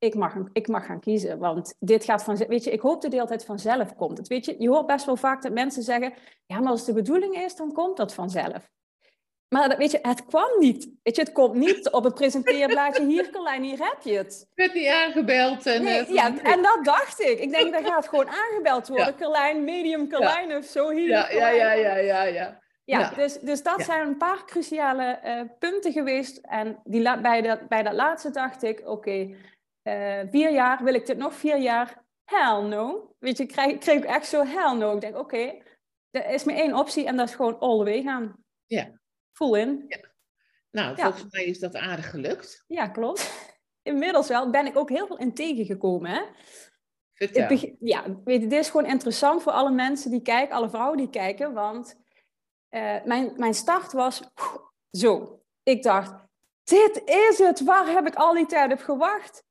ik 0.00 0.14
mag, 0.14 0.34
ik 0.52 0.68
mag 0.68 0.86
gaan 0.86 1.00
kiezen. 1.00 1.38
Want 1.38 1.74
dit 1.78 2.04
gaat 2.04 2.22
van, 2.22 2.36
weet 2.36 2.64
je, 2.64 2.70
ik 2.70 2.80
hoop 2.80 3.02
dat 3.02 3.10
de 3.10 3.16
hele 3.16 3.28
tijd 3.28 3.44
vanzelf 3.44 3.94
komt. 3.94 4.18
Het, 4.18 4.28
weet 4.28 4.44
je, 4.44 4.54
je 4.58 4.68
hoort 4.68 4.86
best 4.86 5.06
wel 5.06 5.16
vaak 5.16 5.42
dat 5.42 5.52
mensen 5.52 5.82
zeggen, 5.82 6.12
ja, 6.46 6.60
maar 6.60 6.70
als 6.70 6.84
de 6.84 6.92
bedoeling 6.92 7.34
is, 7.34 7.56
dan 7.56 7.72
komt 7.72 7.96
dat 7.96 8.14
vanzelf. 8.14 8.70
Maar 9.48 9.68
dat, 9.68 9.78
weet 9.78 9.90
je, 9.90 9.98
het 10.02 10.26
kwam 10.26 10.58
niet. 10.58 10.90
Weet 11.02 11.16
je, 11.16 11.22
het 11.22 11.32
komt 11.32 11.54
niet 11.54 11.90
op 11.90 12.04
het 12.04 12.14
presenteerblaadje. 12.14 13.06
Hier, 13.06 13.30
Carlijn, 13.30 13.62
hier 13.62 13.78
heb 13.78 13.98
je 14.02 14.16
het. 14.16 14.46
Ik 14.50 14.56
werd 14.56 14.74
niet 14.74 14.88
aangebeld. 14.88 15.66
En, 15.66 15.82
nee, 15.82 15.98
eh, 15.98 16.14
ja, 16.14 16.42
en 16.42 16.62
dat 16.62 16.78
dacht 16.82 17.20
ik. 17.20 17.38
Ik 17.38 17.50
denk, 17.50 17.72
dat 17.72 17.84
gaat 17.84 18.08
gewoon 18.08 18.28
aangebeld 18.28 18.88
worden. 18.88 19.06
Ja. 19.06 19.14
Carlijn, 19.18 19.64
medium 19.64 20.08
Carlijn 20.08 20.56
of 20.56 20.64
zo. 20.64 20.90
Hier, 20.90 21.08
ja, 21.08 21.30
ja, 21.30 21.48
ja, 21.48 21.72
ja, 21.72 21.96
ja, 21.96 22.22
ja. 22.22 22.60
Ja, 22.84 23.10
dus, 23.16 23.38
dus 23.38 23.62
dat 23.62 23.82
zijn 23.82 24.06
een 24.06 24.16
paar 24.16 24.44
cruciale 24.44 25.20
uh, 25.24 25.40
punten 25.58 25.92
geweest. 25.92 26.36
En 26.36 26.80
die 26.84 27.20
bij, 27.20 27.42
dat, 27.42 27.68
bij 27.68 27.82
dat 27.82 27.92
laatste 27.92 28.30
dacht 28.30 28.62
ik, 28.62 28.82
oké, 28.84 29.34
uh, 29.90 30.30
vier 30.30 30.52
jaar, 30.52 30.84
wil 30.84 30.94
ik 30.94 31.06
dit 31.06 31.16
nog 31.16 31.34
vier 31.34 31.58
jaar? 31.58 32.04
Hell 32.24 32.60
no. 32.62 33.14
Weet 33.18 33.36
je, 33.36 33.42
ik 33.42 33.48
kreeg, 33.48 33.78
kreeg 33.78 34.04
echt 34.04 34.26
zo 34.26 34.44
hell 34.46 34.74
no. 34.76 34.94
Ik 34.94 35.00
denk, 35.00 35.16
oké, 35.16 35.62
er 36.10 36.30
is 36.30 36.44
maar 36.44 36.54
één 36.54 36.74
optie 36.74 37.06
en 37.06 37.16
dat 37.16 37.28
is 37.28 37.34
gewoon 37.34 37.58
all 37.58 37.78
the 37.78 37.84
way 37.84 38.02
gaan. 38.02 38.44
Ja. 38.66 39.00
Full 39.32 39.58
in. 39.60 39.84
Ja. 39.88 39.98
Nou, 40.70 40.96
Ja. 40.96 41.02
volgens 41.02 41.32
mij 41.32 41.44
is 41.44 41.58
dat 41.58 41.74
aardig 41.74 42.10
gelukt. 42.10 42.64
Ja, 42.66 42.88
klopt. 42.88 43.30
Inmiddels 43.82 44.28
wel 44.28 44.50
ben 44.50 44.66
ik 44.66 44.76
ook 44.76 44.88
heel 44.88 45.06
veel 45.06 45.18
in 45.18 45.34
tegengekomen. 45.34 46.10
Hè? 46.10 46.22
Begin- 47.48 47.76
ja, 47.80 48.04
weet 48.24 48.40
je, 48.42 48.46
dit 48.48 48.58
is 48.58 48.70
gewoon 48.70 48.86
interessant 48.90 49.42
voor 49.42 49.52
alle 49.52 49.70
mensen 49.70 50.10
die 50.10 50.22
kijken, 50.22 50.54
alle 50.56 50.70
vrouwen 50.70 50.96
die 50.96 51.10
kijken. 51.10 51.52
Want 51.52 52.00
eh, 52.68 53.04
mijn, 53.04 53.32
mijn 53.36 53.54
start 53.54 53.92
was 53.92 54.22
zo. 54.90 55.40
Ik 55.62 55.82
dacht, 55.82 56.14
dit 56.64 57.02
is 57.04 57.38
het. 57.38 57.60
Waar 57.60 57.86
heb 57.86 58.06
ik 58.06 58.14
al 58.14 58.34
die 58.34 58.46
tijd 58.46 58.72
op 58.72 58.78
gewacht? 58.80 59.44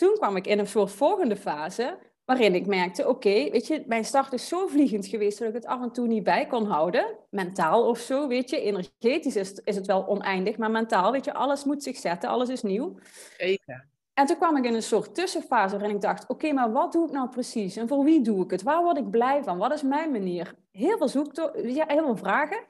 Toen 0.00 0.14
kwam 0.14 0.36
ik 0.36 0.46
in 0.46 0.58
een 0.58 0.66
soort 0.66 0.90
volgende 0.90 1.36
fase, 1.36 1.98
waarin 2.24 2.54
ik 2.54 2.66
merkte, 2.66 3.08
oké, 3.08 3.50
weet 3.50 3.66
je, 3.66 3.84
mijn 3.86 4.04
start 4.04 4.32
is 4.32 4.48
zo 4.48 4.66
vliegend 4.66 5.06
geweest 5.06 5.38
dat 5.38 5.48
ik 5.48 5.54
het 5.54 5.66
af 5.66 5.82
en 5.82 5.92
toe 5.92 6.06
niet 6.06 6.22
bij 6.22 6.46
kon 6.46 6.66
houden. 6.66 7.16
Mentaal 7.30 7.88
of 7.88 7.98
zo, 7.98 8.28
weet 8.28 8.50
je. 8.50 8.60
Energetisch 8.60 9.36
is, 9.36 9.52
is 9.64 9.76
het 9.76 9.86
wel 9.86 10.06
oneindig, 10.06 10.56
maar 10.56 10.70
mentaal, 10.70 11.12
weet 11.12 11.24
je, 11.24 11.34
alles 11.34 11.64
moet 11.64 11.82
zich 11.82 11.96
zetten, 11.96 12.28
alles 12.28 12.48
is 12.48 12.62
nieuw. 12.62 12.98
Zeker. 13.36 13.88
En 14.14 14.26
toen 14.26 14.36
kwam 14.36 14.56
ik 14.56 14.64
in 14.64 14.74
een 14.74 14.82
soort 14.82 15.14
tussenfase 15.14 15.78
waarin 15.78 15.94
ik 15.96 16.00
dacht: 16.00 16.28
oké, 16.28 16.52
maar 16.52 16.72
wat 16.72 16.92
doe 16.92 17.06
ik 17.06 17.12
nou 17.12 17.28
precies? 17.28 17.76
En 17.76 17.88
voor 17.88 18.04
wie 18.04 18.20
doe 18.20 18.44
ik 18.44 18.50
het? 18.50 18.62
Waar 18.62 18.82
word 18.82 18.98
ik 18.98 19.10
blij 19.10 19.42
van? 19.42 19.58
Wat 19.58 19.72
is 19.72 19.82
mijn 19.82 20.10
manier? 20.10 20.54
Heel 20.70 20.96
veel 20.96 21.08
zoektocht, 21.08 21.52
ja, 21.62 21.84
heel 21.88 22.04
veel 22.04 22.16
vragen. 22.16 22.64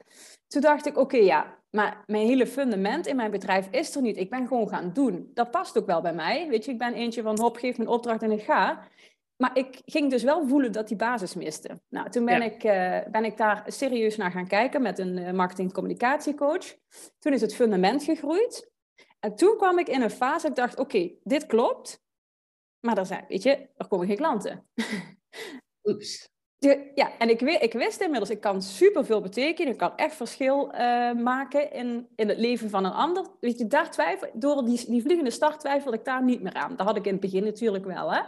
Toen 0.47 0.61
dacht 0.61 0.85
ik: 0.85 0.97
oké, 0.97 1.17
ja, 1.17 1.60
maar 1.71 2.03
mijn 2.05 2.25
hele 2.27 2.47
fundament 2.47 3.07
in 3.07 3.15
mijn 3.15 3.31
bedrijf 3.31 3.67
is 3.71 3.95
er 3.95 4.01
niet. 4.01 4.17
Ik 4.17 4.29
ben 4.29 4.47
gewoon 4.47 4.69
gaan 4.69 4.93
doen. 4.93 5.31
Dat 5.33 5.51
past 5.51 5.77
ook 5.77 5.85
wel 5.85 6.01
bij 6.01 6.13
mij. 6.13 6.47
Weet 6.49 6.65
je, 6.65 6.71
ik 6.71 6.77
ben 6.77 6.93
eentje 6.93 7.21
van 7.21 7.39
hop, 7.39 7.57
geef 7.57 7.77
me 7.77 7.83
een 7.83 7.89
opdracht 7.89 8.21
en 8.21 8.31
ik 8.31 8.41
ga. 8.43 8.87
Maar 9.37 9.57
ik 9.57 9.81
ging 9.85 10.09
dus 10.09 10.23
wel 10.23 10.47
voelen 10.47 10.71
dat 10.71 10.87
die 10.87 10.97
basis 10.97 11.33
miste. 11.33 11.81
Nou, 11.89 12.09
toen 12.09 12.25
ben, 12.25 12.37
Ja. 12.37 12.43
ik, 12.43 12.63
eh, 12.63 13.11
ben 13.11 13.25
ik 13.25 13.37
daar 13.37 13.63
serieus 13.67 14.17
naar 14.17 14.31
gaan 14.31 14.47
kijken 14.47 14.81
met 14.81 14.99
een 14.99 15.17
eh, 15.17 15.33
marketing-communicatiecoach. 15.33 16.75
Toen 17.19 17.33
is 17.33 17.41
het 17.41 17.55
fundament 17.55 18.03
gegroeid. 18.03 18.71
En 19.19 19.35
toen 19.35 19.57
kwam 19.57 19.79
ik 19.79 19.87
in 19.87 20.01
een 20.01 20.09
fase, 20.09 20.47
ik 20.47 20.55
dacht, 20.55 20.77
oké, 20.77 21.11
dit 21.23 21.45
klopt. 21.45 22.03
Maar 22.79 22.97
er 22.97 23.05
zijn, 23.05 23.25
weet 23.27 23.43
je, 23.43 23.69
er 23.75 23.87
komen 23.87 24.07
geen 24.07 24.15
klanten. 24.17 24.67
Oeps. 25.83 26.30
Ja, 26.95 27.11
en 27.17 27.29
ik, 27.29 27.41
ik 27.41 27.73
wist 27.73 28.01
inmiddels, 28.01 28.29
ik 28.29 28.41
kan 28.41 28.61
superveel 28.61 29.21
betekenen. 29.21 29.71
Ik 29.71 29.77
kan 29.77 29.95
echt 29.97 30.15
verschil 30.15 30.71
eh, 30.71 31.11
maken 31.11 31.71
in, 31.71 32.07
in 32.15 32.29
het 32.29 32.37
leven 32.37 32.69
van 32.69 32.85
een 32.85 32.91
ander. 32.91 33.25
Weet 33.39 33.57
je, 33.57 33.67
daar 33.67 33.91
twijfel, 33.91 34.29
door 34.33 34.65
die, 34.65 34.85
die 34.89 35.01
vliegende 35.01 35.31
start 35.31 35.59
twijfelde 35.59 35.97
ik 35.97 36.05
daar 36.05 36.23
niet 36.23 36.41
meer 36.41 36.53
aan. 36.53 36.75
Dat 36.75 36.85
had 36.87 36.97
ik 36.97 37.05
in 37.05 37.11
het 37.11 37.21
begin 37.21 37.43
natuurlijk 37.43 37.85
wel, 37.85 38.13
hè. 38.13 38.21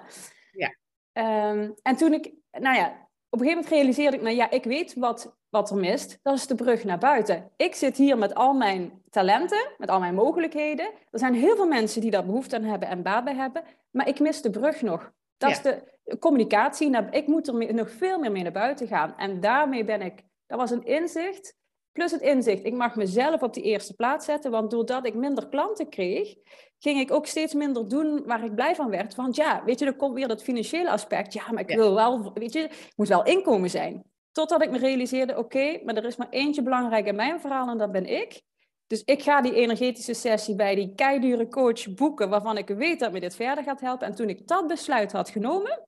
Ja. 0.52 0.76
Ehm, 1.12 1.72
en 1.82 1.96
toen 1.96 2.14
ik, 2.14 2.32
nou 2.52 2.76
ja, 2.76 2.88
op 3.30 3.40
een 3.40 3.46
gegeven 3.46 3.54
moment 3.56 3.68
realiseerde 3.68 4.18
ik 4.18 4.24
me, 4.24 4.36
ja, 4.36 4.50
ik 4.52 4.64
weet 4.64 4.94
wat, 4.96 5.36
wat 5.50 5.70
er 5.70 5.78
mist. 5.78 6.20
Dat 6.24 6.38
is 6.38 6.48
de 6.48 6.56
brug 6.56 6.84
naar 6.84 6.98
buiten. 6.98 7.52
Ik 7.58 7.76
zit 7.76 7.98
hier 7.98 8.18
met 8.18 8.36
al 8.36 8.54
mijn 8.54 9.02
talenten, 9.10 9.68
met 9.78 9.90
al 9.90 10.00
mijn 10.00 10.16
mogelijkheden. 10.16 10.86
Er 11.12 11.20
zijn 11.20 11.34
heel 11.34 11.56
veel 11.56 11.68
mensen 11.68 12.02
die 12.02 12.12
daar 12.12 12.26
behoefte 12.26 12.56
aan 12.56 12.64
hebben 12.64 12.88
en 12.88 13.02
baat 13.02 13.24
bij 13.24 13.36
hebben. 13.36 13.64
Maar 13.92 14.08
ik 14.08 14.20
mis 14.20 14.42
de 14.42 14.50
brug 14.50 14.82
nog. 14.82 15.12
Dat 15.38 15.50
Ja. 15.50 15.56
is 15.56 15.62
de 15.62 15.92
communicatie. 16.20 16.98
Ik 17.12 17.28
moet 17.28 17.48
er 17.48 17.74
nog 17.74 17.92
veel 17.92 18.20
meer 18.20 18.32
mee 18.32 18.44
naar 18.44 18.52
buiten 18.52 18.88
gaan. 18.88 19.18
En 19.18 19.40
daarmee 19.40 19.84
ben 19.84 20.02
ik, 20.02 20.22
dat 20.48 20.60
was 20.60 20.72
een 20.72 20.84
inzicht. 20.84 21.56
Plus 21.92 22.12
het 22.12 22.22
inzicht, 22.22 22.66
ik 22.66 22.74
mag 22.74 22.96
mezelf 22.96 23.42
op 23.42 23.54
die 23.54 23.64
eerste 23.64 23.94
plaats 23.94 24.26
zetten. 24.26 24.52
Want 24.52 24.72
doordat 24.72 25.06
ik 25.06 25.14
minder 25.14 25.50
klanten 25.50 25.90
kreeg, 25.90 26.36
ging 26.80 27.00
ik 27.00 27.12
ook 27.12 27.26
steeds 27.26 27.54
minder 27.54 27.90
doen 27.90 28.24
waar 28.26 28.44
ik 28.44 28.56
blij 28.56 28.76
van 28.76 28.90
werd. 28.90 29.16
Want 29.16 29.36
ja, 29.36 29.64
weet 29.66 29.80
je, 29.80 29.86
dan 29.86 29.96
komt 29.96 30.14
weer 30.14 30.28
dat 30.28 30.44
financiële 30.44 30.90
aspect. 30.90 31.34
Ja, 31.34 31.52
maar 31.52 31.70
ik 31.70 31.76
wil 31.76 31.94
wel, 31.94 32.34
weet 32.34 32.54
je, 32.54 32.60
het 32.60 32.94
moet 32.96 33.08
wel 33.08 33.24
inkomen 33.24 33.70
zijn. 33.70 34.04
Totdat 34.32 34.64
ik 34.64 34.72
me 34.72 34.78
realiseerde, 34.78 35.38
oké, 35.38 35.80
maar 35.84 35.96
er 35.96 36.06
is 36.06 36.16
maar 36.16 36.30
eentje 36.30 36.62
belangrijk 36.62 37.06
in 37.06 37.16
mijn 37.16 37.40
verhaal 37.40 37.70
en 37.70 37.78
dat 37.78 37.92
ben 37.92 38.06
ik. 38.06 38.42
Dus 38.88 39.04
ik 39.04 39.22
ga 39.22 39.42
die 39.42 39.54
energetische 39.54 40.14
sessie 40.14 40.56
bij 40.56 40.76
die 40.76 40.94
keidure 40.96 41.48
coach 41.48 41.94
boeken, 41.94 42.30
waarvan 42.30 42.58
ik 42.58 42.68
weet 42.68 43.00
dat 43.00 43.12
me 43.12 43.20
dit 43.20 43.36
verder 43.36 43.64
gaat 43.64 43.82
helpen. 43.82 44.08
En 44.08 44.16
toen 44.16 44.30
ik 44.30 44.48
dat 44.48 44.68
besluit 44.68 45.12
had 45.12 45.30
genomen, 45.30 45.88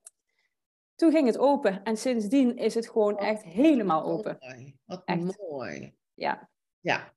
toen 0.96 1.10
ging 1.12 1.26
het 1.26 1.38
open. 1.38 1.82
En 1.82 1.96
sindsdien 1.96 2.56
is 2.56 2.74
het 2.74 2.88
gewoon 2.90 3.18
echt 3.18 3.42
helemaal 3.42 4.04
open. 4.04 4.36
Mooi. 4.40 4.76
Wat 4.84 5.02
Echt. 5.04 5.38
mooi. 5.38 5.94
Ja, 6.14 6.48
Ja. 6.80 7.14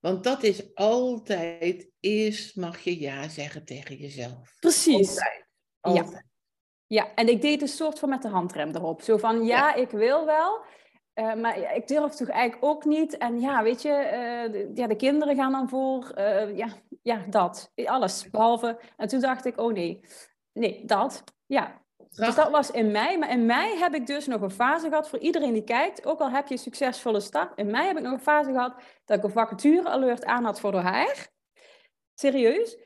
Want 0.00 0.24
dat 0.24 0.42
is 0.42 0.74
altijd, 0.74 1.90
eerst 2.00 2.56
mag 2.56 2.78
je 2.78 3.00
ja 3.00 3.28
zeggen 3.28 3.64
tegen 3.64 3.96
jezelf. 3.96 4.54
precies. 4.60 5.08
Altijd. 5.08 5.46
Ja. 5.80 6.02
Altijd. 6.02 6.24
Ja, 6.86 7.14
en 7.14 7.28
ik 7.28 7.40
deed 7.42 7.62
een 7.62 7.68
soort 7.68 7.98
van 7.98 8.08
met 8.08 8.22
de 8.22 8.28
handrem 8.28 8.74
erop. 8.74 9.02
Zo 9.02 9.16
van, 9.16 9.44
ja, 9.44 9.74
ik 9.74 9.90
wil 9.90 10.26
wel, 10.26 10.64
eh, 11.12 11.34
maar 11.34 11.74
ik 11.76 11.88
durf 11.88 12.14
toch 12.14 12.28
eigenlijk 12.28 12.64
ook 12.64 12.84
niet. 12.84 13.18
En 13.18 13.40
ja, 13.40 13.62
weet 13.62 13.82
je, 13.82 13.92
eh, 13.92 14.52
de, 14.52 14.70
ja, 14.74 14.86
de 14.86 14.96
kinderen 14.96 15.36
gaan 15.36 15.52
dan 15.52 15.68
voor. 15.68 16.10
eh, 16.10 16.56
ja, 16.56 16.68
ja, 17.02 17.24
dat. 17.28 17.72
Alles, 17.84 18.30
behalve... 18.30 18.80
En 18.96 19.08
toen 19.08 19.20
dacht 19.20 19.44
ik, 19.44 19.60
oh 19.60 19.72
nee, 19.72 20.00
nee, 20.52 20.84
dat. 20.84 21.24
Ja, 21.46 21.82
dus 22.16 22.34
dat 22.34 22.50
was 22.50 22.70
in 22.70 22.90
mei. 22.90 23.18
Maar 23.18 23.30
in 23.30 23.46
mei 23.46 23.78
heb 23.78 23.94
ik 23.94 24.06
dus 24.06 24.26
nog 24.26 24.40
een 24.40 24.50
fase 24.50 24.88
gehad, 24.88 25.08
voor 25.08 25.18
iedereen 25.18 25.52
die 25.52 25.64
kijkt, 25.64 26.06
ook 26.06 26.20
al 26.20 26.30
heb 26.30 26.46
je 26.46 26.54
een 26.54 26.60
succesvolle 26.60 27.20
start, 27.20 27.58
in 27.58 27.70
mei 27.70 27.86
heb 27.86 27.96
ik 27.96 28.02
nog 28.02 28.12
een 28.12 28.20
fase 28.20 28.50
gehad 28.50 28.74
dat 29.04 29.18
ik 29.18 29.24
een 29.24 29.30
vacature-alert 29.30 30.24
aan 30.24 30.44
had 30.44 30.60
voor 30.60 30.72
de 30.72 30.88
HR. 30.88 31.26
Serieus. 32.14 32.76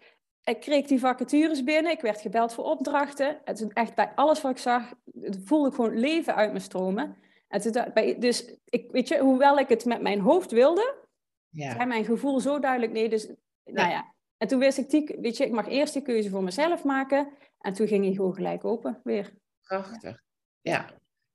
Ik 0.44 0.60
kreeg 0.60 0.86
die 0.86 1.00
vacatures 1.00 1.64
binnen, 1.64 1.92
ik 1.92 2.00
werd 2.00 2.20
gebeld 2.20 2.54
voor 2.54 2.64
opdrachten. 2.64 3.40
Het 3.44 3.60
is 3.60 3.68
echt 3.68 3.94
bij 3.94 4.12
alles 4.14 4.40
wat 4.40 4.50
ik 4.50 4.58
zag, 4.58 4.94
het 5.20 5.38
voelde 5.44 5.68
ik 5.68 5.74
gewoon 5.74 5.98
leven 5.98 6.34
uit 6.34 6.52
me 6.52 6.58
stromen. 6.58 7.16
En 7.48 7.60
toen 7.60 7.92
dus 8.18 8.56
ik, 8.64 8.90
weet 8.90 9.08
je, 9.08 9.18
hoewel 9.18 9.58
ik 9.58 9.68
het 9.68 9.84
met 9.84 10.02
mijn 10.02 10.20
hoofd 10.20 10.50
wilde, 10.50 10.94
Ja. 11.48 11.72
zei 11.72 11.86
mijn 11.86 12.04
gevoel 12.04 12.40
zo 12.40 12.58
duidelijk 12.58 12.92
nee. 12.92 13.08
Dus, 13.08 13.26
nou 13.64 13.90
ja. 13.90 14.14
En 14.36 14.48
toen 14.48 14.58
wist 14.58 14.78
ik, 14.78 14.90
die, 14.90 15.16
weet 15.20 15.36
je, 15.36 15.44
ik 15.44 15.52
mag 15.52 15.68
eerst 15.68 15.92
die 15.92 16.02
keuze 16.02 16.30
voor 16.30 16.42
mezelf 16.42 16.84
maken. 16.84 17.28
En 17.64 17.72
toen 17.72 17.88
ging 17.88 18.04
hij 18.04 18.14
gewoon 18.14 18.34
gelijk 18.34 18.64
open 18.64 19.00
weer. 19.04 19.32
Prachtig. 19.62 20.22
Ja. 20.60 20.86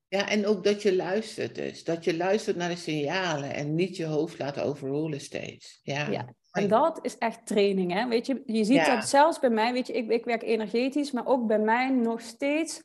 Ja, 0.08 0.30
en 0.30 0.46
ook 0.46 0.64
dat 0.64 0.82
je 0.82 0.96
luistert 0.96 1.56
dus. 1.56 1.84
Dat 1.84 2.04
je 2.04 2.18
luistert 2.18 2.56
naar 2.58 2.70
de 2.70 2.76
signalen 2.76 3.54
en 3.54 3.76
niet 3.76 3.98
je 3.98 4.06
hoofd 4.06 4.40
laat 4.40 4.60
overrollen 4.60 5.22
steeds. 5.22 5.80
Ja. 5.84 6.10
Ja. 6.10 6.34
En 6.52 6.68
dat 6.68 7.00
is 7.02 7.18
echt 7.18 7.46
training, 7.46 7.94
hè? 7.94 8.08
Weet 8.08 8.26
je, 8.26 8.42
je 8.46 8.64
ziet 8.64 8.76
Ja. 8.76 8.96
dat 8.96 9.08
zelfs 9.08 9.40
bij 9.40 9.50
mij, 9.50 9.74
weet 9.74 9.88
je, 9.88 9.94
ik, 9.94 10.10
ik 10.10 10.26
werk 10.26 10.42
energetisch, 10.44 11.12
maar 11.12 11.26
ook 11.28 11.48
bij 11.48 11.60
mij 11.60 11.90
nog 11.90 12.22
steeds. 12.22 12.84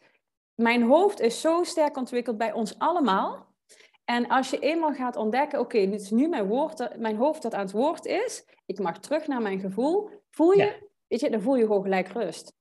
Mijn 0.55 0.83
hoofd 0.83 1.21
is 1.21 1.41
zo 1.41 1.63
sterk 1.63 1.97
ontwikkeld 1.97 2.39
bij 2.39 2.53
ons 2.53 2.79
allemaal. 2.79 3.55
En 4.05 4.29
als 4.29 4.51
je 4.51 4.59
eenmaal 4.59 4.93
gaat 4.95 5.17
ontdekken, 5.17 5.61
oké, 5.61 5.91
dit 5.91 6.01
is 6.01 6.11
nu 6.11 6.29
mijn, 6.29 6.47
woord, 6.47 6.99
mijn 6.99 7.17
hoofd 7.17 7.43
dat 7.43 7.55
aan 7.55 7.61
het 7.65 7.73
woord 7.73 8.05
is, 8.05 8.45
ik 8.67 8.79
mag 8.79 8.99
terug 8.99 9.27
naar 9.27 9.43
mijn 9.43 9.61
gevoel, 9.61 10.11
voel 10.31 10.53
je, 10.53 10.63
Ja. 10.65 10.73
weet 11.09 11.21
je, 11.21 11.31
dan 11.31 11.43
voel 11.43 11.57
je 11.57 11.67
gewoon 11.67 11.83
gelijk 11.83 12.09
rust. 12.09 12.53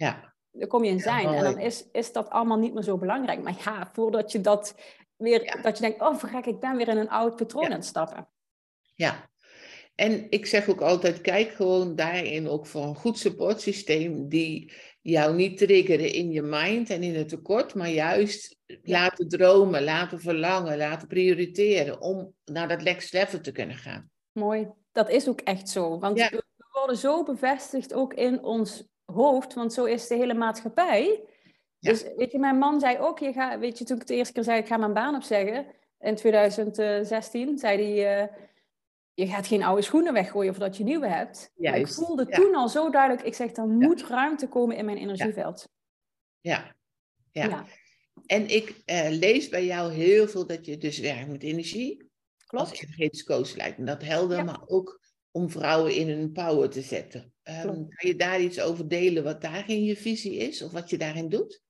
Ja. 0.00 0.34
Dan 0.50 0.68
kom 0.68 0.84
je 0.84 0.90
in 0.90 0.96
Ja, 0.96 1.02
zijn 1.02 1.26
en 1.26 1.42
dan 1.42 1.58
is, 1.58 1.88
is 1.92 2.12
dat 2.12 2.30
allemaal 2.30 2.58
niet 2.58 2.74
meer 2.74 2.82
zo 2.82 2.98
belangrijk. 2.98 3.42
Maar 3.42 3.56
ja, 3.64 3.90
voordat 3.92 4.32
je 4.32 4.40
dat 4.40 4.74
weer, 5.16 5.44
Ja. 5.44 5.62
dat 5.62 5.76
je 5.76 5.82
denkt, 5.82 6.00
oh 6.00 6.16
verrek, 6.16 6.46
ik 6.46 6.60
ben 6.60 6.76
weer 6.76 6.88
in 6.88 6.96
een 6.96 7.08
oud 7.10 7.36
patroon 7.36 7.64
aan 7.64 7.70
het 7.70 7.84
stappen. 7.84 8.28
Ja. 8.94 9.28
En 9.94 10.26
ik 10.30 10.46
zeg 10.46 10.68
ook 10.68 10.80
altijd, 10.80 11.20
kijk 11.20 11.50
gewoon 11.50 11.96
daarin 11.96 12.48
ook 12.48 12.66
voor 12.66 12.82
een 12.82 12.94
goed 12.94 13.18
supportsysteem 13.18 14.28
die 14.28 14.72
jou 15.00 15.34
niet 15.34 15.58
triggeren 15.58 16.12
in 16.12 16.30
je 16.30 16.42
mind 16.42 16.90
en 16.90 17.02
in 17.02 17.14
het 17.14 17.28
tekort, 17.28 17.74
maar 17.74 17.88
juist 17.90 18.56
laten 18.82 19.28
dromen, 19.28 19.84
laten 19.84 20.20
verlangen, 20.20 20.76
laten 20.78 21.08
prioriteren 21.08 22.00
om 22.00 22.34
naar 22.44 22.68
dat 22.68 22.82
next 22.82 23.12
level 23.12 23.40
te 23.40 23.52
kunnen 23.52 23.76
gaan. 23.76 24.10
Mooi. 24.32 24.68
Dat 24.92 25.10
is 25.10 25.28
ook 25.28 25.40
echt 25.40 25.68
zo. 25.68 25.98
Want 25.98 26.18
Ja. 26.18 26.28
we 26.30 26.44
worden 26.72 26.96
zo 26.96 27.22
bevestigd 27.22 27.94
ook 27.94 28.14
in 28.14 28.42
ons 28.42 28.88
hoofd, 29.10 29.54
want 29.54 29.72
zo 29.72 29.84
is 29.84 30.06
de 30.06 30.14
hele 30.14 30.34
maatschappij. 30.34 31.20
Ja. 31.78 31.90
Dus 31.90 32.04
weet 32.16 32.32
je, 32.32 32.38
mijn 32.38 32.58
man 32.58 32.80
zei 32.80 32.98
ook, 32.98 33.18
je 33.18 33.32
gaat, 33.32 33.58
weet 33.58 33.78
je, 33.78 33.84
toen 33.84 33.96
ik 33.96 34.06
de 34.06 34.14
eerste 34.14 34.32
keer 34.32 34.44
zei, 34.44 34.58
ik 34.58 34.66
ga 34.66 34.76
mijn 34.76 34.92
baan 34.92 35.14
opzeggen, 35.14 35.66
in 36.00 36.14
2016, 36.14 37.58
zei 37.58 37.82
hij, 37.82 38.22
eh, 38.22 38.34
je 39.14 39.26
gaat 39.26 39.46
geen 39.46 39.62
oude 39.62 39.82
schoenen 39.82 40.12
weggooien 40.12 40.54
voordat 40.54 40.76
je 40.76 40.84
nieuwe 40.84 41.06
hebt. 41.06 41.52
Ik 41.56 41.88
voelde 41.88 42.26
ja. 42.28 42.36
toen 42.36 42.54
al 42.54 42.68
zo 42.68 42.90
duidelijk, 42.90 43.26
ik 43.26 43.34
zeg, 43.34 43.56
er 43.56 43.66
Ja. 43.66 43.72
moet 43.72 44.06
ruimte 44.06 44.48
komen 44.48 44.76
in 44.76 44.84
mijn 44.84 44.98
energieveld. 44.98 45.68
Ja. 46.40 46.76
Ja. 47.32 47.64
En 48.26 48.48
ik 48.48 48.82
eh, 48.84 49.10
lees 49.10 49.48
bij 49.48 49.64
jou 49.64 49.92
heel 49.92 50.28
veel 50.28 50.46
dat 50.46 50.66
je 50.66 50.76
dus 50.76 50.98
werkt 50.98 51.28
met 51.28 51.42
energie. 51.42 52.10
Als 52.46 52.68
klopt. 52.68 52.82
energetisch 52.82 53.24
coach 53.24 53.56
En 53.56 53.84
dat 53.84 54.02
helder, 54.02 54.44
maar 54.44 54.60
ook 54.66 55.00
om 55.30 55.50
vrouwen 55.50 55.94
in 55.94 56.08
hun 56.08 56.32
power 56.32 56.70
te 56.70 56.80
zetten. 56.80 57.32
Ehm, 57.42 57.66
kan 57.66 58.08
je 58.08 58.16
daar 58.16 58.40
iets 58.40 58.60
over 58.60 58.88
delen 58.88 59.24
wat 59.24 59.40
daarin 59.40 59.84
je 59.84 59.96
visie 59.96 60.36
is 60.36 60.62
of 60.62 60.72
wat 60.72 60.90
je 60.90 60.98
daarin 60.98 61.28
doet? 61.28 61.62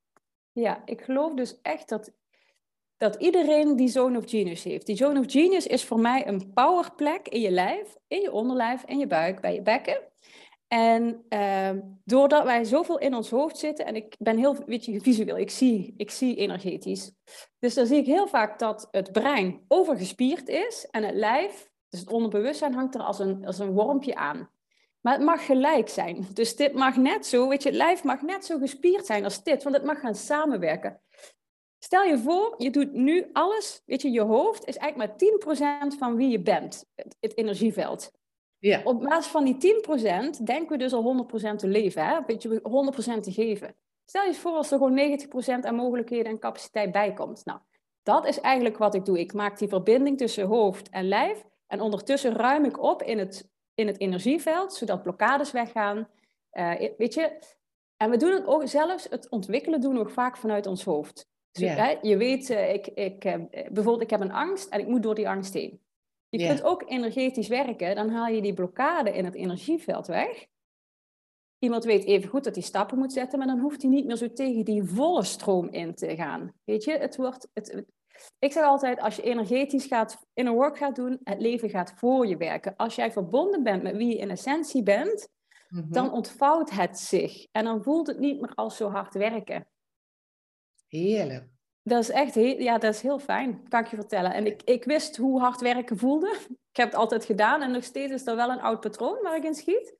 Ja, 0.52 0.82
ik 0.84 1.00
geloof 1.00 1.34
dus 1.34 1.60
echt 1.62 1.88
dat, 1.88 2.12
dat 2.96 3.16
iedereen 3.16 3.76
die 3.76 3.88
Zone 3.88 4.18
of 4.18 4.30
Genius 4.30 4.64
heeft. 4.64 4.86
Die 4.86 4.96
Zone 4.96 5.20
of 5.20 5.32
Genius 5.32 5.66
is 5.66 5.84
voor 5.84 6.00
mij 6.00 6.26
een 6.26 6.52
powerplek 6.52 7.28
in 7.28 7.40
je 7.40 7.50
lijf, 7.50 7.96
in 8.06 8.20
je 8.20 8.32
onderlijf, 8.32 8.84
in 8.84 8.98
je 8.98 9.06
buik, 9.06 9.40
bij 9.40 9.54
je 9.54 9.62
bekken. 9.62 10.10
En 10.72 11.24
ehm, 11.28 11.80
doordat 12.04 12.44
wij 12.44 12.64
zoveel 12.64 12.98
in 12.98 13.14
ons 13.14 13.30
hoofd 13.30 13.58
zitten, 13.58 13.86
en 13.86 13.96
ik 13.96 14.14
ben 14.18 14.38
heel 14.38 14.56
weet 14.66 14.84
je, 14.84 15.00
visueel, 15.00 15.38
ik 15.38 15.50
zie, 15.50 15.94
ik 15.96 16.10
zie 16.10 16.36
energetisch. 16.36 17.12
Dus 17.58 17.74
dan 17.74 17.86
zie 17.86 17.96
ik 17.96 18.06
heel 18.06 18.28
vaak 18.28 18.58
dat 18.58 18.88
het 18.90 19.12
brein 19.12 19.64
overgespierd 19.68 20.48
is 20.48 20.86
en 20.90 21.02
het 21.02 21.14
lijf, 21.14 21.70
dus 21.90 22.00
het 22.00 22.10
onderbewustzijn, 22.10 22.74
hangt 22.74 22.94
er 22.94 23.00
als 23.00 23.18
een, 23.18 23.46
als 23.46 23.58
een 23.58 23.72
wormpje 23.72 24.14
aan. 24.14 24.50
Maar 25.00 25.12
het 25.12 25.22
mag 25.22 25.46
gelijk 25.46 25.88
zijn. 25.88 26.26
Dus 26.32 26.56
dit 26.56 26.72
mag 26.72 26.96
net 26.96 27.26
zo, 27.26 27.48
weet 27.48 27.62
je, 27.62 27.68
het 27.68 27.78
lijf 27.78 28.04
mag 28.04 28.22
net 28.22 28.44
zo 28.44 28.58
gespierd 28.58 29.06
zijn 29.06 29.24
als 29.24 29.42
dit, 29.42 29.62
want 29.62 29.76
het 29.76 29.84
mag 29.84 30.00
gaan 30.00 30.14
samenwerken. 30.14 31.00
Stel 31.78 32.02
je 32.02 32.18
voor, 32.18 32.54
je 32.58 32.70
doet 32.70 32.92
nu 32.92 33.28
alles, 33.32 33.82
weet 33.86 34.02
je, 34.02 34.10
je 34.10 34.20
hoofd 34.20 34.66
is 34.66 34.76
eigenlijk 34.76 35.20
maar 35.20 35.92
10% 35.92 35.98
van 35.98 36.16
wie 36.16 36.28
je 36.28 36.40
bent, 36.40 36.84
het, 36.94 37.16
het 37.20 37.36
energieveld. 37.36 38.12
Ja. 38.58 38.80
Op 38.84 39.00
basis 39.00 39.30
van 39.30 39.44
die 39.44 39.82
10% 40.38 40.42
denken 40.44 40.68
we 40.68 40.76
dus 40.76 40.92
al 40.92 41.28
100% 41.52 41.56
te 41.56 41.66
leven, 41.66 42.06
hè? 42.06 42.18
Weet 42.26 42.42
je, 42.42 42.60
100% 43.18 43.20
te 43.20 43.32
geven. 43.32 43.76
Stel 44.04 44.24
je 44.24 44.34
voor 44.34 44.52
als 44.52 44.70
er 44.70 44.78
gewoon 44.78 45.18
90% 45.62 45.66
aan 45.66 45.74
mogelijkheden 45.74 46.32
en 46.32 46.38
capaciteit 46.38 46.92
bij 46.92 47.12
komt. 47.12 47.44
Nou, 47.44 47.58
dat 48.02 48.26
is 48.26 48.40
eigenlijk 48.40 48.78
wat 48.78 48.94
ik 48.94 49.04
doe. 49.04 49.18
Ik 49.18 49.32
maak 49.32 49.58
die 49.58 49.68
verbinding 49.68 50.18
tussen 50.18 50.46
hoofd 50.46 50.88
en 50.88 51.08
lijf. 51.08 51.44
En 51.70 51.80
ondertussen 51.80 52.32
ruim 52.32 52.64
ik 52.64 52.82
op 52.82 53.02
in 53.02 53.18
het, 53.18 53.48
in 53.74 53.86
het 53.86 54.00
energieveld, 54.00 54.72
zodat 54.72 55.02
blokkades 55.02 55.52
weggaan. 55.52 56.08
Uh, 56.52 56.74
weet 56.96 57.14
je, 57.14 57.38
en 57.96 58.10
we 58.10 58.16
doen 58.16 58.32
het 58.32 58.46
ook 58.46 58.68
zelfs, 58.68 59.06
het 59.10 59.28
ontwikkelen 59.28 59.80
doen 59.80 59.94
we 59.94 60.00
ook 60.00 60.10
vaak 60.10 60.36
vanuit 60.36 60.66
ons 60.66 60.84
hoofd. 60.84 61.28
Dus, 61.50 61.74
hè, 61.74 61.98
je 62.02 62.16
weet, 62.16 62.50
uh, 62.50 62.72
ik, 62.72 62.86
ik, 62.86 63.24
uh, 63.24 63.34
bijvoorbeeld 63.50 64.02
ik 64.02 64.10
heb 64.10 64.20
een 64.20 64.32
angst 64.32 64.68
en 64.68 64.80
ik 64.80 64.86
moet 64.86 65.02
door 65.02 65.14
die 65.14 65.28
angst 65.28 65.54
heen. 65.54 65.80
Je 66.28 66.46
kunt 66.46 66.62
ook 66.62 66.84
energetisch 66.86 67.48
werken, 67.48 67.94
dan 67.94 68.10
haal 68.10 68.28
je 68.28 68.42
die 68.42 68.54
blokkade 68.54 69.12
in 69.12 69.24
het 69.24 69.34
energieveld 69.34 70.06
weg. 70.06 70.46
Iemand 71.58 71.84
weet 71.84 72.04
even 72.04 72.28
goed 72.28 72.44
dat 72.44 72.54
hij 72.54 72.64
stappen 72.64 72.98
moet 72.98 73.12
zetten, 73.12 73.38
maar 73.38 73.48
dan 73.48 73.60
hoeft 73.60 73.82
hij 73.82 73.90
niet 73.90 74.06
meer 74.06 74.16
zo 74.16 74.32
tegen 74.32 74.64
die 74.64 74.84
volle 74.84 75.24
stroom 75.24 75.68
in 75.68 75.94
te 75.94 76.16
gaan. 76.16 76.52
Weet 76.64 76.84
je, 76.84 76.98
het 76.98 77.16
wordt. 77.16 77.48
Het, 77.52 77.84
ik 78.38 78.52
zeg 78.52 78.64
altijd, 78.64 79.00
als 79.00 79.16
je 79.16 79.22
energetisch 79.22 79.86
gaat, 79.86 80.26
in 80.34 80.46
een 80.46 80.54
work 80.54 80.76
gaat 80.76 80.96
doen, 80.96 81.20
het 81.24 81.40
leven 81.40 81.70
gaat 81.70 81.92
voor 81.96 82.26
je 82.26 82.36
werken. 82.36 82.76
Als 82.76 82.94
jij 82.94 83.12
verbonden 83.12 83.62
bent 83.62 83.82
met 83.82 83.96
wie 83.96 84.08
je 84.08 84.18
in 84.18 84.30
essentie 84.30 84.82
bent, 84.82 85.28
mhm. 85.68 85.92
dan 85.92 86.12
ontvouwt 86.12 86.70
het 86.70 86.98
zich. 86.98 87.46
En 87.52 87.64
dan 87.64 87.82
voelt 87.82 88.06
het 88.06 88.18
niet 88.18 88.40
meer 88.40 88.54
als 88.54 88.76
zo 88.76 88.90
hard 88.90 89.14
werken. 89.14 89.66
Heerlijk. 90.88 91.48
Dat 91.82 92.02
is 92.02 92.10
echt 92.10 92.34
heel, 92.34 92.58
ja, 92.58 92.78
dat 92.78 92.94
is 92.94 93.00
heel 93.00 93.18
fijn, 93.18 93.68
kan 93.68 93.80
ik 93.80 93.90
je 93.90 93.96
vertellen. 93.96 94.32
En 94.32 94.46
ik, 94.46 94.62
ik 94.62 94.84
wist 94.84 95.16
hoe 95.16 95.40
hard 95.40 95.60
werken 95.60 95.98
voelde. 95.98 96.36
Ik 96.70 96.76
heb 96.76 96.90
het 96.90 97.00
altijd 97.00 97.24
gedaan 97.24 97.62
en 97.62 97.70
nog 97.70 97.84
steeds 97.84 98.12
is 98.12 98.26
er 98.26 98.36
wel 98.36 98.50
een 98.50 98.60
oud 98.60 98.80
patroon 98.80 99.22
waar 99.22 99.36
ik 99.36 99.44
in 99.44 99.54
schiet. 99.54 99.94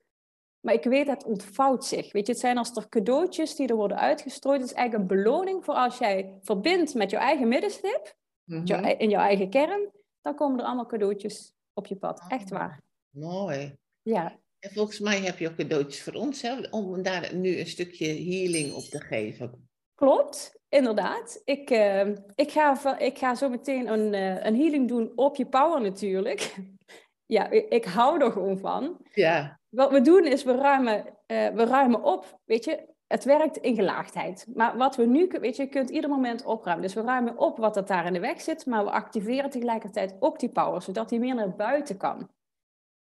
Maar 0.61 0.75
ik 0.75 0.85
weet, 0.85 1.07
het 1.07 1.25
ontvouwt 1.25 1.85
zich. 1.85 2.13
Weet 2.13 2.27
je, 2.27 2.33
het 2.33 2.41
zijn 2.41 2.59
als 2.59 2.77
er 2.77 2.89
cadeautjes 2.89 3.57
die 3.57 3.69
er 3.69 3.77
worden 3.77 3.99
uitgestrooid. 3.99 4.61
Het 4.61 4.71
is 4.71 4.77
eigenlijk 4.77 5.11
een 5.11 5.17
beloning 5.17 5.65
voor 5.65 5.75
als 5.75 5.99
jij 5.99 6.39
verbindt 6.43 6.95
met 6.95 7.11
jouw 7.11 7.21
eigen 7.21 7.49
middenstip, 7.49 8.15
mhm. 8.45 8.85
in 8.85 9.11
jouw 9.11 9.23
eigen 9.23 9.51
kern. 9.51 9.91
Dan 10.21 10.35
komen 10.35 10.59
er 10.61 10.65
allemaal 10.65 10.87
cadeautjes 10.87 11.53
op 11.73 11.87
je 11.87 11.97
pad. 11.97 12.23
Echt 12.29 12.53
ah, 12.53 12.59
waar. 12.59 12.83
Mooi. 13.11 13.77
Ja. 14.03 14.39
En 14.59 14.71
volgens 14.71 14.99
mij 14.99 15.21
heb 15.21 15.39
je 15.39 15.49
ook 15.49 15.57
cadeautjes 15.57 16.03
voor 16.03 16.13
ons, 16.13 16.43
hè, 16.43 16.61
om 16.71 17.03
daar 17.03 17.35
nu 17.35 17.59
een 17.59 17.67
stukje 17.67 18.07
healing 18.07 18.75
op 18.75 18.83
te 18.83 19.01
geven. 19.01 19.69
Klopt, 19.95 20.59
inderdaad. 20.69 21.41
Ik, 21.45 21.71
uh, 21.71 22.07
ik, 22.35 22.51
ga, 22.51 22.99
ik 22.99 23.19
ga 23.19 23.35
zo 23.35 23.49
meteen 23.49 23.87
een, 23.87 24.13
uh, 24.13 24.45
een 24.45 24.57
healing 24.57 24.89
doen 24.89 25.13
op 25.15 25.37
je 25.37 25.47
power 25.47 25.81
natuurlijk. 25.81 26.57
ja, 27.27 27.51
ik, 27.51 27.69
ik, 27.69 27.85
hou 27.85 28.25
er 28.25 28.33
gewoon 28.33 28.59
van. 28.59 28.97
Ja. 29.13 29.60
Wat 29.71 29.91
we 29.91 30.01
doen 30.01 30.25
is, 30.25 30.43
we 30.43 30.55
ruimen, 30.55 31.05
uh, 31.07 31.49
we 31.49 31.65
ruimen 31.65 32.03
op, 32.03 32.41
weet 32.45 32.65
je. 32.65 32.89
Het 33.07 33.25
werkt 33.25 33.57
in 33.57 33.75
gelaagdheid. 33.75 34.47
Maar 34.55 34.77
wat 34.77 34.97
we 34.97 35.07
nu, 35.07 35.29
weet 35.41 35.57
je, 35.57 35.63
je 35.63 35.69
kunt 35.69 35.91
ieder 35.91 36.11
moment 36.11 36.45
opruimen. 36.45 36.87
Dus 36.87 36.95
we 36.95 37.03
ruimen 37.03 37.39
op 37.39 37.59
wat 37.59 37.77
er 37.77 37.87
daar 37.87 38.07
in 38.07 38.13
de 38.13 38.21
weg 38.21 38.41
zit, 38.41 38.67
maar 38.67 38.85
we 38.85 38.91
activeren 38.91 39.51
tegelijkertijd 39.51 40.17
ook 40.21 40.39
die 40.39 40.49
power, 40.49 40.83
zodat 40.83 41.09
die 41.09 41.19
meer 41.19 41.35
naar 41.35 41.57
buiten 41.57 41.97
kan. 41.97 42.31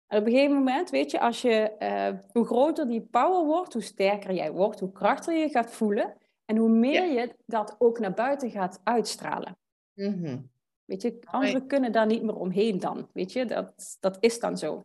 En 0.08 0.20
op 0.20 0.26
een 0.26 0.32
gegeven 0.32 0.56
moment, 0.56 0.90
weet 0.90 1.12
je, 1.12 1.20
als 1.20 1.42
je, 1.42 2.24
hoe 2.32 2.46
groter 2.46 2.88
die 2.88 3.02
power 3.02 3.46
wordt, 3.46 3.74
hoe 3.74 3.82
sterker 3.82 4.34
jij 4.34 4.52
wordt, 4.52 4.80
hoe 4.80 4.92
krachtiger 4.92 5.40
je 5.40 5.50
gaat 5.50 5.72
voelen, 5.72 6.18
en 6.48 6.58
hoe 6.58 6.70
meer 6.70 7.06
je 7.06 7.36
dat 7.46 7.76
ook 7.78 8.00
naar 8.00 8.14
buiten 8.14 8.52
gaat 8.52 8.82
uitstralen. 8.84 9.58
Mhm. 9.94 10.38
Weet 10.86 11.02
je, 11.02 11.20
anderen 11.26 11.68
kunnen 11.68 11.92
daar 11.92 12.06
niet 12.06 12.24
meer 12.24 12.36
omheen 12.36 12.80
dan. 12.80 13.10
Weet 13.14 13.32
je, 13.32 13.46
dat, 13.46 13.98
dat 14.00 14.18
is 14.20 14.40
dan 14.40 14.58
zo. 14.58 14.76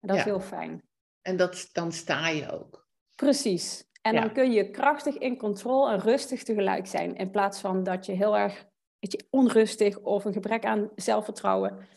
En 0.00 0.08
dat 0.08 0.16
is 0.16 0.24
heel 0.24 0.40
fijn. 0.40 0.82
En 1.28 1.36
dat, 1.36 1.68
dan 1.72 1.92
sta 1.92 2.28
je 2.28 2.50
ook. 2.50 2.88
Precies. 3.14 3.84
En 4.02 4.14
dan 4.14 4.32
kun 4.32 4.52
je 4.52 4.70
krachtig 4.70 5.18
in 5.18 5.36
controle 5.36 5.92
en 5.92 6.00
rustig 6.00 6.42
tegelijk 6.42 6.86
zijn. 6.86 7.16
In 7.16 7.30
plaats 7.30 7.60
van 7.60 7.82
dat 7.82 8.06
je 8.06 8.12
heel 8.12 8.36
erg 8.36 8.66
weet 8.98 9.12
je, 9.12 9.26
onrustig 9.30 9.98
of 9.98 10.24
een 10.24 10.32
gebrek 10.32 10.64
aan 10.64 10.90
zelfvertrouwen. 10.94 11.88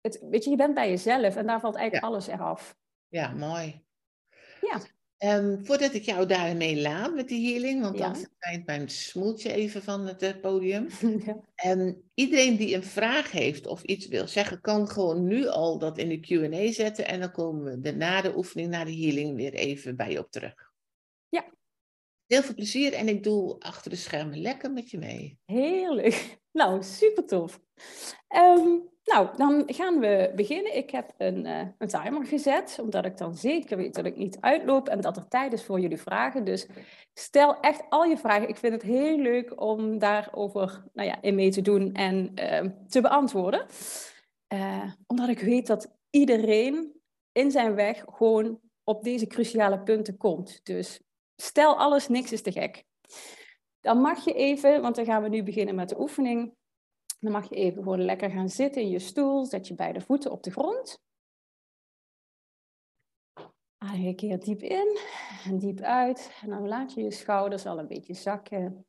Het, 0.00 0.26
weet 0.30 0.44
je, 0.44 0.50
je 0.50 0.56
bent 0.56 0.74
bij 0.74 0.88
jezelf 0.88 1.36
en 1.36 1.46
daar 1.46 1.60
valt 1.60 1.74
eigenlijk 1.74 2.06
alles 2.06 2.26
eraf. 2.26 2.76
Ja, 3.08 3.30
mooi. 3.30 3.83
Um, 5.18 5.64
voordat 5.64 5.94
ik 5.94 6.02
jou 6.02 6.26
daarmee 6.26 6.80
laat 6.80 7.14
met 7.14 7.28
die 7.28 7.52
healing, 7.52 7.82
want 7.82 7.98
dan 7.98 8.16
schijnt 8.16 8.66
mijn 8.66 8.88
smoeltje 8.88 9.52
even 9.52 9.82
van 9.82 10.06
het 10.06 10.22
uh, 10.22 10.30
podium. 10.40 10.88
Ja. 11.24 11.70
Um, 11.70 12.02
iedereen 12.14 12.56
die 12.56 12.74
een 12.74 12.82
vraag 12.82 13.30
heeft 13.30 13.66
of 13.66 13.82
iets 13.82 14.06
wil 14.06 14.28
zeggen, 14.28 14.60
kan 14.60 14.88
gewoon 14.88 15.26
nu 15.26 15.46
al 15.46 15.78
dat 15.78 15.98
in 15.98 16.08
de 16.08 16.20
QA 16.20 16.72
zetten. 16.72 17.06
En 17.06 17.20
dan 17.20 17.30
komen 17.30 17.64
we 17.64 17.80
de, 17.80 17.92
na 17.92 18.20
de 18.20 18.36
oefening, 18.36 18.70
na 18.70 18.84
de 18.84 18.96
healing, 18.96 19.36
weer 19.36 19.54
even 19.54 19.96
bij 19.96 20.10
je 20.10 20.18
op 20.18 20.30
terug. 20.30 20.72
Ja. 21.28 21.44
Heel 22.26 22.42
veel 22.42 22.54
plezier 22.54 22.92
en 22.92 23.08
ik 23.08 23.22
doe 23.22 23.58
achter 23.58 23.90
de 23.90 23.96
schermen 23.96 24.40
lekker 24.40 24.72
met 24.72 24.90
je 24.90 24.98
mee. 24.98 25.38
Heerlijk. 25.44 26.36
Nou, 26.54 26.82
super 26.82 27.26
tof. 27.26 27.60
Um, 28.36 28.93
nou, 29.04 29.36
dan 29.36 29.62
gaan 29.66 29.98
we 29.98 30.32
beginnen. 30.34 30.76
Ik 30.76 30.90
heb 30.90 31.14
een, 31.18 31.46
uh, 31.46 31.60
een, 31.78 31.88
timer 31.88 32.26
gezet, 32.26 32.78
omdat 32.82 33.04
ik 33.04 33.16
dan 33.16 33.34
zeker 33.34 33.76
weet 33.76 33.94
dat 33.94 34.04
ik 34.04 34.16
niet 34.16 34.40
uitloop 34.40 34.88
en 34.88 35.00
dat 35.00 35.16
er 35.16 35.28
tijd 35.28 35.52
is 35.52 35.64
voor 35.64 35.80
jullie 35.80 36.00
vragen. 36.00 36.44
Dus 36.44 36.66
stel 37.14 37.60
echt 37.60 37.82
al 37.88 38.04
je 38.04 38.16
vragen. 38.16 38.48
Ik 38.48 38.56
vind 38.56 38.72
het 38.72 38.82
heel 38.82 39.18
leuk 39.18 39.60
om 39.60 39.98
daarover 39.98 40.84
nou 40.92 41.08
ja, 41.08 41.22
in 41.22 41.34
mee 41.34 41.50
te 41.50 41.62
doen 41.62 41.92
en 41.92 42.32
uh, 42.34 42.70
te 42.88 43.00
beantwoorden. 43.00 43.66
Uh, 44.54 44.92
omdat 45.06 45.28
ik 45.28 45.40
weet 45.40 45.66
dat 45.66 45.96
iedereen 46.10 46.92
in 47.32 47.50
zijn 47.50 47.74
weg 47.74 48.04
gewoon 48.06 48.60
op 48.84 49.04
deze 49.04 49.26
cruciale 49.26 49.82
punten 49.82 50.16
komt. 50.16 50.60
Dus 50.62 51.00
stel 51.36 51.78
alles, 51.78 52.08
niks 52.08 52.32
is 52.32 52.42
te 52.42 52.52
gek. 52.52 52.84
Dan 53.80 54.00
mag 54.00 54.24
je 54.24 54.32
even, 54.32 54.82
want 54.82 54.96
dan 54.96 55.04
gaan 55.04 55.22
we 55.22 55.28
nu 55.28 55.42
beginnen 55.42 55.74
met 55.74 55.88
de 55.88 56.00
oefening 56.00 56.54
dan 57.18 57.32
mag 57.32 57.48
je 57.48 57.54
even 57.54 57.82
gewoon 57.82 58.04
lekker 58.04 58.30
gaan 58.30 58.48
zitten 58.48 58.82
in 58.82 58.88
je 58.88 58.98
stoel. 58.98 59.44
Zet 59.44 59.68
je 59.68 59.74
beide 59.74 60.00
voeten 60.00 60.30
op 60.30 60.42
de 60.42 60.50
grond. 60.50 61.02
Adem 63.76 64.04
een 64.04 64.16
keer 64.16 64.40
diep 64.40 64.60
in 64.60 64.98
en 65.44 65.58
diep 65.58 65.80
uit. 65.80 66.38
En 66.42 66.50
dan 66.50 66.68
laat 66.68 66.92
je 66.92 67.02
je 67.02 67.10
schouders 67.10 67.66
al 67.66 67.78
een 67.78 67.88
beetje 67.88 68.14
zakken. 68.14 68.86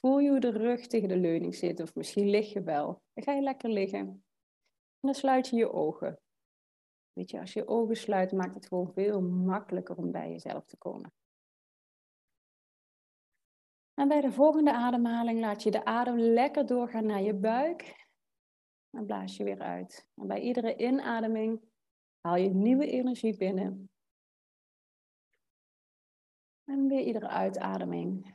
Voel 0.00 0.18
je 0.18 0.40
de 0.40 0.50
rug 0.50 0.86
tegen 0.86 1.08
de 1.08 1.16
leuning 1.16 1.54
zit, 1.54 1.80
of 1.80 1.94
misschien 1.94 2.30
lig 2.30 2.52
je 2.52 2.62
wel. 2.62 3.02
Dan 3.12 3.24
ga 3.24 3.32
je 3.32 3.42
lekker 3.42 3.70
liggen. 3.70 3.98
En 3.98 4.24
dan 5.00 5.14
sluit 5.14 5.48
je 5.48 5.56
je 5.56 5.72
ogen. 5.72 6.20
Weet 7.12 7.30
je, 7.30 7.40
als 7.40 7.52
je 7.52 7.60
je 7.60 7.68
ogen 7.68 7.96
sluit, 7.96 8.32
maakt 8.32 8.54
het 8.54 8.66
gewoon 8.66 8.92
veel 8.92 9.20
makkelijker 9.22 9.96
om 9.96 10.10
bij 10.10 10.30
jezelf 10.30 10.64
te 10.64 10.76
komen. 10.76 11.12
En 13.98 14.08
bij 14.08 14.20
de 14.20 14.32
volgende 14.32 14.72
ademhaling 14.72 15.40
laat 15.40 15.62
je 15.62 15.70
de 15.70 15.84
adem 15.84 16.18
lekker 16.18 16.66
doorgaan 16.66 17.06
naar 17.06 17.22
je 17.22 17.34
buik. 17.34 18.06
En 18.90 19.06
blaas 19.06 19.36
je 19.36 19.44
weer 19.44 19.60
uit. 19.60 20.08
En 20.14 20.26
bij 20.26 20.40
iedere 20.40 20.76
inademing 20.76 21.60
haal 22.20 22.36
je 22.36 22.48
nieuwe 22.48 22.90
energie 22.90 23.36
binnen. 23.36 23.90
En 26.64 26.86
weer 26.88 27.00
iedere 27.00 27.28
uitademing. 27.28 28.34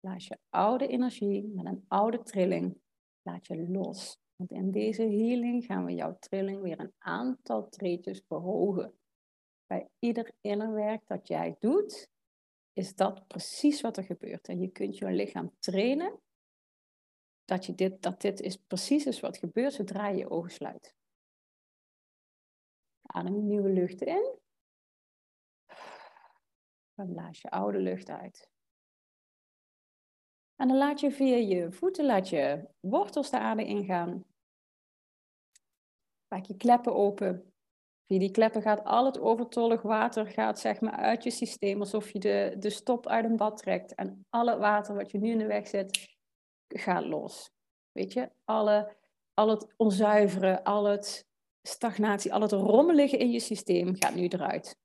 Blaas 0.00 0.26
je 0.26 0.38
oude 0.48 0.86
energie 0.86 1.46
met 1.46 1.66
een 1.66 1.84
oude 1.88 2.22
trilling. 2.22 2.80
Laat 3.22 3.46
je 3.46 3.68
los. 3.68 4.18
Want 4.36 4.50
in 4.50 4.70
deze 4.70 5.02
healing 5.02 5.64
gaan 5.64 5.84
we 5.84 5.94
jouw 5.94 6.16
trilling 6.18 6.62
weer 6.62 6.80
een 6.80 6.92
aantal 6.98 7.68
treetjes 7.68 8.22
verhogen. 8.26 8.98
Bij 9.66 9.88
ieder 9.98 10.32
innerwerk 10.40 11.06
dat 11.06 11.28
jij 11.28 11.56
doet, 11.58 12.08
is 12.78 12.94
dat 12.94 13.26
precies 13.26 13.80
wat 13.80 13.96
er 13.96 14.04
gebeurt. 14.04 14.48
En 14.48 14.60
je 14.60 14.68
kunt 14.68 14.98
je 14.98 15.10
lichaam 15.10 15.56
trainen 15.58 16.20
dat, 17.44 17.66
je 17.66 17.74
dit, 17.74 18.02
dat 18.02 18.20
dit 18.20 18.40
is 18.40 18.56
precies 18.56 19.06
is 19.06 19.20
wat 19.20 19.38
gebeurt 19.38 19.72
zodra 19.72 20.08
je 20.08 20.16
je 20.16 20.30
ogen 20.30 20.50
sluit. 20.50 20.96
Adem 23.02 23.46
nieuwe 23.46 23.68
lucht 23.68 24.02
in. 24.02 24.38
Dan 26.94 27.12
blaas 27.12 27.40
je 27.40 27.50
oude 27.50 27.78
lucht 27.78 28.08
uit. 28.08 28.50
En 30.56 30.68
dan 30.68 30.76
laat 30.76 31.00
je 31.00 31.12
via 31.12 31.36
je 31.36 31.72
voeten, 31.72 32.04
laat 32.06 32.28
je 32.28 32.68
wortels 32.80 33.30
de 33.30 33.38
aarde 33.38 33.64
ingaan. 33.64 34.24
Maak 36.28 36.44
je 36.44 36.56
kleppen 36.56 36.94
open. 36.94 37.47
Die 38.08 38.30
kleppen 38.30 38.62
gaat 38.62 38.84
al 38.84 39.04
het 39.04 39.18
overtollig 39.18 39.82
water 39.82 40.26
gaat, 40.26 40.58
zeg 40.58 40.80
maar, 40.80 40.92
uit 40.92 41.22
je 41.22 41.30
systeem, 41.30 41.80
alsof 41.80 42.10
je 42.10 42.18
de, 42.18 42.56
de 42.58 42.70
stop 42.70 43.06
uit 43.06 43.24
een 43.24 43.36
bad 43.36 43.56
trekt. 43.56 43.94
En 43.94 44.26
alle 44.28 44.58
water 44.58 44.94
wat 44.94 45.10
je 45.10 45.18
nu 45.18 45.30
in 45.30 45.38
de 45.38 45.46
weg 45.46 45.66
zit, 45.66 46.16
gaat 46.68 47.04
los. 47.04 47.50
Weet 47.92 48.12
je, 48.12 48.30
alle, 48.44 48.96
al 49.34 49.48
het 49.48 49.74
onzuivere, 49.76 50.64
al 50.64 50.84
het 50.84 51.26
stagnatie, 51.62 52.34
al 52.34 52.40
het 52.40 52.52
rommelige 52.52 53.16
in 53.16 53.30
je 53.30 53.40
systeem 53.40 53.94
gaat 53.96 54.14
nu 54.14 54.26
eruit. 54.26 54.78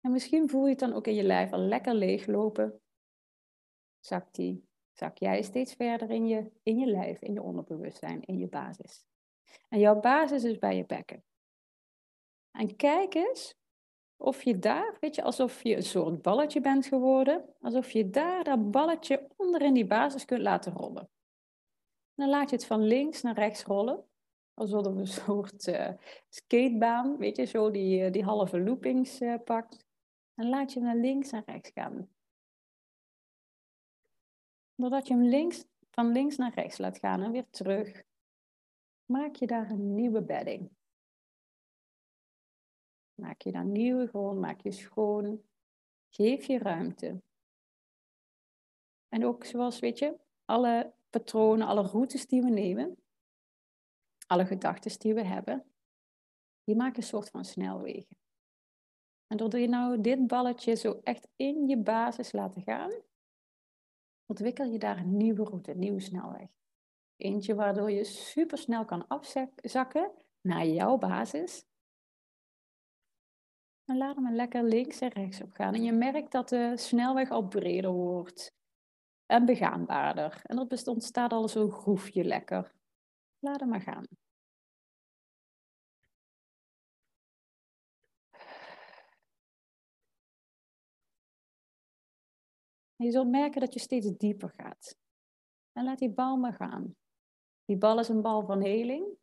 En 0.00 0.12
misschien 0.12 0.48
voel 0.48 0.64
je 0.64 0.70
het 0.70 0.78
dan 0.78 0.92
ook 0.92 1.06
in 1.06 1.14
je 1.14 1.22
lijf 1.22 1.52
al 1.52 1.58
lekker 1.58 1.94
leeglopen. 1.94 2.80
Zakt 4.00 4.34
die, 4.34 4.68
zak 4.92 5.18
jij 5.18 5.42
steeds 5.42 5.74
verder 5.74 6.10
in 6.10 6.26
je, 6.26 6.50
in 6.62 6.78
je 6.78 6.86
lijf, 6.86 7.20
in 7.22 7.32
je 7.32 7.42
onderbewustzijn, 7.42 8.22
in 8.22 8.38
je 8.38 8.48
basis. 8.48 9.06
En 9.68 9.78
jouw 9.78 10.00
basis 10.00 10.44
is 10.44 10.58
bij 10.58 10.76
je 10.76 10.86
bekken. 10.86 11.24
En 12.50 12.76
kijk 12.76 13.14
eens 13.14 13.54
of 14.16 14.42
je 14.42 14.58
daar, 14.58 14.96
weet 15.00 15.14
je, 15.14 15.22
alsof 15.22 15.62
je 15.62 15.76
een 15.76 15.82
soort 15.82 16.22
balletje 16.22 16.60
bent 16.60 16.86
geworden, 16.86 17.54
alsof 17.60 17.90
je 17.90 18.10
daar 18.10 18.44
dat 18.44 18.70
balletje 18.70 19.28
onder 19.36 19.62
in 19.62 19.74
die 19.74 19.86
basis 19.86 20.24
kunt 20.24 20.42
laten 20.42 20.72
rollen. 20.72 21.08
dan 22.14 22.28
laat 22.28 22.50
je 22.50 22.56
het 22.56 22.66
van 22.66 22.82
links 22.82 23.22
naar 23.22 23.34
rechts 23.34 23.64
rollen, 23.64 24.04
alsof 24.54 24.86
een 24.86 25.06
soort 25.24 25.66
uh, 25.66 25.90
skatebaan, 26.28 27.16
weet 27.16 27.36
je, 27.36 27.44
zo 27.44 27.70
die, 27.70 28.04
eh, 28.04 28.12
die 28.12 28.24
halve 28.24 28.60
loopings 28.60 29.20
uh, 29.20 29.34
pakt. 29.44 29.84
En 30.34 30.48
laat 30.48 30.72
je 30.72 30.78
hem 30.78 30.88
naar 30.88 30.96
links 30.96 31.30
en 31.30 31.42
rechts 31.46 31.70
gaan. 31.74 32.08
Doordat 34.74 35.06
je 35.06 35.14
hem 35.14 35.22
links, 35.22 35.64
van 35.90 36.12
links 36.12 36.36
naar 36.36 36.54
rechts 36.54 36.78
laat 36.78 36.98
gaan 36.98 37.22
en 37.22 37.30
weer 37.30 37.50
terug, 37.50 38.02
maak 39.06 39.34
je 39.34 39.46
daar 39.46 39.70
een 39.70 39.94
nieuwe 39.94 40.22
bedding. 40.22 40.70
Maak 43.14 43.40
je 43.42 43.52
daar 43.52 43.64
nieuwe 43.64 44.08
gewoon, 44.08 44.40
maak 44.40 44.60
je 44.60 44.72
schoon. 44.72 45.42
Geef 46.08 46.46
je 46.46 46.58
ruimte. 46.58 47.22
En 49.08 49.24
ook 49.24 49.44
zoals, 49.44 49.78
weet 49.78 49.98
je, 49.98 50.18
alle 50.44 50.94
patronen, 51.10 51.66
alle 51.66 51.82
routes 51.82 52.26
die 52.26 52.42
we 52.42 52.50
nemen, 52.50 52.96
alle 54.26 54.46
gedachten 54.46 54.98
die 54.98 55.14
we 55.14 55.24
hebben, 55.24 55.64
die 56.64 56.76
maken 56.76 56.96
een 56.96 57.08
soort 57.08 57.30
van 57.30 57.44
snelwegen. 57.44 58.16
En 59.26 59.36
doordat 59.36 59.60
je 59.60 59.68
nou 59.68 60.00
dit 60.00 60.26
balletje 60.26 60.74
zo 60.74 61.00
echt 61.02 61.28
in 61.36 61.68
je 61.68 61.76
basis 61.76 62.32
laten 62.32 62.62
gaan, 62.62 62.92
ontwikkel 64.26 64.64
je 64.64 64.78
daar 64.78 64.98
een 64.98 65.16
nieuwe 65.16 65.44
route, 65.44 65.70
een 65.70 65.78
nieuwe 65.78 66.00
snelweg. 66.00 66.48
Eentje 67.16 67.54
waardoor 67.54 67.90
je 67.90 68.04
super 68.04 68.58
snel 68.58 68.84
kan 68.84 69.06
afzakken 69.06 70.12
naar 70.40 70.66
jouw 70.66 70.96
basis. 70.96 71.64
En 73.84 73.96
laat 73.96 74.16
hem 74.16 74.34
lekker 74.34 74.64
links 74.64 75.00
en 75.00 75.08
rechts 75.08 75.42
op 75.42 75.52
gaan. 75.52 75.74
En 75.74 75.82
je 75.82 75.92
merkt 75.92 76.32
dat 76.32 76.48
de 76.48 76.72
snelweg 76.76 77.30
al 77.30 77.48
breder 77.48 77.90
wordt 77.92 78.54
en 79.26 79.44
begaanbaarder. 79.44 80.40
En 80.42 80.58
er 80.58 80.86
ontstaat 80.86 81.32
al 81.32 81.48
zo'n 81.48 81.70
groefje 81.70 82.24
lekker. 82.24 82.74
Laat 83.38 83.60
hem 83.60 83.68
maar 83.68 83.80
gaan. 83.80 84.06
je 92.96 93.10
zult 93.10 93.28
merken 93.28 93.60
dat 93.60 93.74
je 93.74 93.80
steeds 93.80 94.16
dieper 94.16 94.52
gaat. 94.56 94.96
En 95.72 95.84
laat 95.84 95.98
die 95.98 96.10
bal 96.10 96.36
maar 96.36 96.54
gaan. 96.54 96.94
Die 97.66 97.76
bal 97.76 97.98
is 97.98 98.08
een 98.08 98.22
bal 98.22 98.46
van 98.46 98.62
heling. 98.62 99.16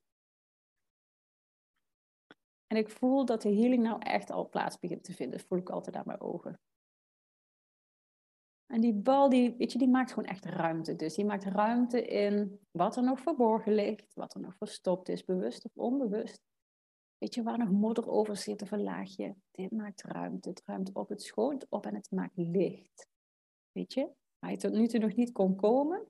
En 2.68 2.78
ik 2.78 2.90
voel 2.90 3.26
dat 3.26 3.42
de 3.42 3.54
healing 3.54 3.84
nou 3.84 4.00
echt 4.00 4.32
al 4.32 4.50
plaats 4.50 4.80
begint 4.80 5.04
te 5.04 5.14
vinden. 5.14 5.38
Dat 5.38 5.48
voel 5.48 5.58
ik 5.58 5.70
altijd 5.70 5.96
aan 5.96 6.04
mijn 6.06 6.22
ogen. 6.22 6.60
En 8.66 8.82
die 8.82 8.94
bal, 8.94 9.30
die, 9.30 9.56
weet 9.58 9.72
je, 9.72 9.78
die 9.78 9.90
maakt 9.90 10.14
gewoon 10.14 10.30
echt 10.30 10.46
ruimte. 10.46 10.96
Dus 10.96 11.16
die 11.16 11.26
maakt 11.26 11.44
ruimte 11.44 12.08
in 12.08 12.60
wat 12.72 12.96
er 12.96 13.04
nog 13.04 13.20
verborgen 13.20 13.74
ligt, 13.74 14.14
wat 14.14 14.34
er 14.34 14.42
nog 14.42 14.56
verstopt 14.58 15.10
is, 15.10 15.24
bewust 15.24 15.66
of 15.66 15.72
onbewust. 15.76 16.42
Weet 17.18 17.34
je, 17.34 17.44
waar 17.44 17.58
nog 17.58 17.72
modder 17.72 18.10
over 18.10 18.38
zit 18.38 18.62
of 18.62 18.72
een 18.72 18.84
laagje. 18.84 19.36
Dit 19.52 19.72
maakt 19.72 20.04
ruimte. 20.04 20.50
Het 20.50 20.62
ruimt 20.66 20.94
op, 20.94 21.10
het 21.10 21.22
schoont 21.22 21.66
op 21.70 21.86
en 21.86 21.96
het 21.96 22.12
maakt 22.12 22.38
licht. 22.38 23.08
Weet 23.72 23.94
je, 23.94 24.12
waar 24.40 24.52
je 24.52 24.58
tot 24.58 24.72
nu 24.72 24.88
toe 24.88 25.00
nog 25.00 25.16
niet 25.16 25.32
kon 25.32 25.56
komen. 25.56 26.08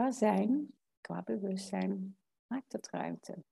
Qua 0.00 0.10
zijn, 0.10 0.74
qua 1.00 1.22
bewustzijn, 1.22 2.18
maakt 2.46 2.72
het 2.72 2.90
ruimte. 2.90 3.44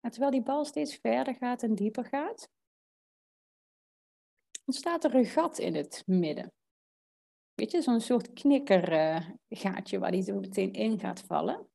Terwijl 0.00 0.30
die 0.30 0.42
bal 0.42 0.64
steeds 0.64 0.96
verder 0.96 1.34
gaat 1.34 1.62
en 1.62 1.74
dieper 1.74 2.04
gaat, 2.04 2.50
ontstaat 4.64 5.04
er 5.04 5.14
een 5.14 5.24
gat 5.24 5.58
in 5.58 5.74
het 5.74 6.02
midden. 6.06 6.52
Weet 7.54 7.70
je, 7.70 7.82
zo'n 7.82 8.00
soort 8.00 8.32
knikkergaatje 8.32 9.98
waar 9.98 10.10
die 10.10 10.22
zo 10.22 10.38
meteen 10.38 10.72
in 10.72 10.98
gaat 10.98 11.20
vallen. 11.20 11.70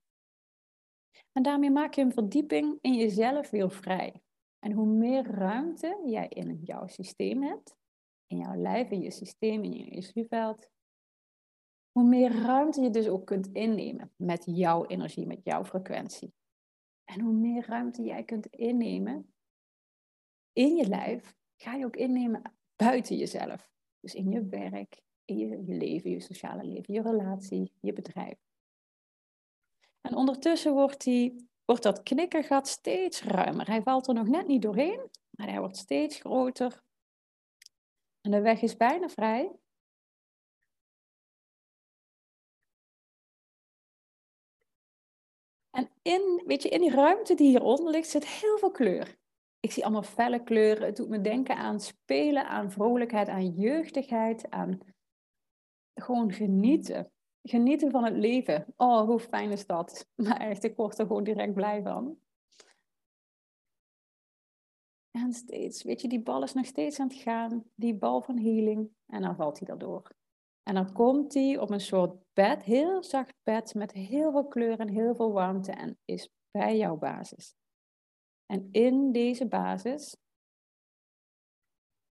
En 1.31 1.43
daarmee 1.43 1.71
maak 1.71 1.93
je 1.93 2.01
een 2.01 2.13
verdieping 2.13 2.77
in 2.81 2.93
jezelf 2.93 3.49
weer 3.49 3.71
vrij. 3.71 4.21
En 4.59 4.71
hoe 4.71 4.87
meer 4.87 5.23
ruimte 5.23 6.01
jij 6.05 6.27
in 6.27 6.59
jouw 6.63 6.87
systeem 6.87 7.43
hebt, 7.43 7.75
in 8.27 8.37
jouw 8.37 8.55
lijf, 8.55 8.89
in 8.89 9.01
je 9.01 9.11
systeem, 9.11 9.63
in 9.63 9.71
je 9.71 9.85
energieveld, 9.85 10.69
hoe 11.97 12.05
meer 12.05 12.31
ruimte 12.31 12.81
je 12.81 12.89
dus 12.89 13.07
ook 13.07 13.25
kunt 13.25 13.47
innemen 13.47 14.11
met 14.15 14.43
jouw 14.45 14.85
energie, 14.85 15.25
met 15.25 15.43
jouw 15.43 15.65
frequentie. 15.65 16.33
En 17.03 17.21
hoe 17.21 17.33
meer 17.33 17.65
ruimte 17.65 18.03
jij 18.03 18.23
kunt 18.23 18.45
innemen 18.45 19.33
in 20.53 20.75
je 20.75 20.87
lijf, 20.87 21.35
ga 21.55 21.73
je 21.73 21.85
ook 21.85 21.95
innemen 21.95 22.41
buiten 22.75 23.17
jezelf. 23.17 23.69
Dus 23.99 24.13
in 24.13 24.29
je 24.29 24.45
werk, 24.45 25.01
in 25.25 25.37
je, 25.37 25.63
leven, 25.65 26.09
je 26.09 26.19
sociale 26.19 26.63
leven, 26.63 26.93
je 26.93 27.01
relatie, 27.01 27.73
je 27.79 27.93
bedrijf. 27.93 28.39
En 30.01 30.15
ondertussen 30.15 30.73
wordt, 30.73 31.03
die, 31.03 31.49
wordt 31.65 31.83
dat 31.83 32.03
knikkergat 32.03 32.67
steeds 32.67 33.23
ruimer. 33.23 33.67
Hij 33.67 33.81
valt 33.81 34.07
er 34.07 34.13
nog 34.13 34.27
net 34.27 34.47
niet 34.47 34.61
doorheen, 34.61 35.09
maar 35.29 35.49
hij 35.49 35.59
wordt 35.59 35.77
steeds 35.77 36.19
groter. 36.19 36.83
En 38.21 38.31
de 38.31 38.41
weg 38.41 38.61
is 38.61 38.77
bijna 38.77 39.09
vrij. 39.09 39.51
In, 46.07 46.43
weet 46.45 46.63
je, 46.63 46.69
in 46.69 46.81
die 46.81 46.91
ruimte 46.91 47.35
die 47.35 47.47
hieronder 47.47 47.91
ligt, 47.91 48.09
zit 48.09 48.27
heel 48.27 48.57
veel 48.57 48.71
kleur. 48.71 49.17
Ik 49.59 49.71
zie 49.71 49.83
allemaal 49.83 50.03
felle 50.03 50.43
kleuren. 50.43 50.85
Het 50.85 50.95
doet 50.95 51.09
me 51.09 51.21
denken 51.21 51.55
aan 51.55 51.79
spelen, 51.79 52.47
aan 52.47 52.71
vrolijkheid, 52.71 53.27
aan 53.27 53.49
jeugdigheid, 53.49 54.49
aan 54.49 54.79
gewoon 55.93 56.31
genieten. 56.31 57.11
Genieten 57.41 57.91
van 57.91 58.03
het 58.03 58.13
leven. 58.13 58.73
Oh, 58.75 59.01
hoe 59.01 59.19
fijn 59.19 59.51
is 59.51 59.65
dat? 59.65 60.07
Maar 60.15 60.39
echt, 60.39 60.63
ik 60.63 60.75
word 60.75 60.99
er 60.99 61.05
gewoon 61.05 61.23
direct 61.23 61.53
blij 61.53 61.81
van. 61.81 62.19
En 65.11 65.33
steeds, 65.33 65.83
weet 65.83 66.01
je, 66.01 66.07
die 66.07 66.21
bal 66.21 66.43
is 66.43 66.53
nog 66.53 66.65
steeds 66.65 66.99
aan 66.99 67.07
het 67.07 67.17
gaan. 67.17 67.63
Die 67.75 67.95
bal 67.95 68.21
van 68.21 68.37
healing. 68.37 68.89
En 69.05 69.21
dan 69.21 69.35
valt 69.35 69.57
hij 69.59 69.67
daardoor. 69.67 70.11
En 70.67 70.73
dan 70.73 70.93
komt 70.93 71.33
hij 71.33 71.57
op 71.57 71.69
een 71.69 71.79
soort 71.79 72.15
bed, 72.33 72.63
heel 72.63 73.03
zacht 73.03 73.33
bed, 73.43 73.73
met 73.73 73.91
heel 73.91 74.31
veel 74.31 74.47
kleur 74.47 74.79
en 74.79 74.87
heel 74.87 75.15
veel 75.15 75.31
warmte. 75.31 75.71
En 75.71 75.97
is 76.05 76.29
bij 76.51 76.77
jouw 76.77 76.97
basis. 76.97 77.55
En 78.45 78.69
in 78.71 79.11
deze 79.11 79.47
basis 79.47 80.17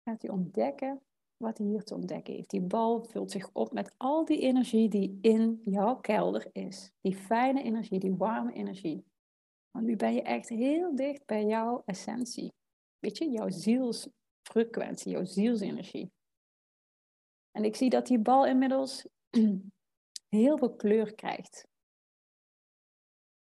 gaat 0.02 0.22
hij 0.22 0.30
ontdekken 0.30 1.02
wat 1.36 1.58
hij 1.58 1.66
hier 1.66 1.84
te 1.84 1.94
ontdekken 1.94 2.34
heeft. 2.34 2.50
Die 2.50 2.60
bal 2.60 3.04
vult 3.04 3.30
zich 3.30 3.50
op 3.52 3.72
met 3.72 3.94
al 3.96 4.24
die 4.24 4.40
energie 4.40 4.88
die 4.88 5.18
in 5.20 5.60
jouw 5.64 5.96
kelder 5.96 6.48
is. 6.52 6.92
Die 7.00 7.16
fijne 7.16 7.62
energie, 7.62 7.98
die 7.98 8.14
warme 8.14 8.52
energie. 8.52 9.04
Want 9.70 9.86
nu 9.86 9.96
ben 9.96 10.14
je 10.14 10.22
echt 10.22 10.48
heel 10.48 10.94
dicht 10.94 11.26
bij 11.26 11.44
jouw 11.44 11.82
essentie. 11.84 12.52
Weet 12.98 13.18
je, 13.18 13.30
jouw 13.30 13.50
zielsfrequentie, 13.50 15.12
jouw 15.12 15.24
zielsenergie. 15.24 16.10
En 17.58 17.64
ik 17.64 17.76
zie 17.76 17.90
dat 17.90 18.06
die 18.06 18.18
bal 18.18 18.46
inmiddels 18.46 19.06
heel 20.38 20.58
veel 20.58 20.76
kleur 20.76 21.14
krijgt. 21.14 21.66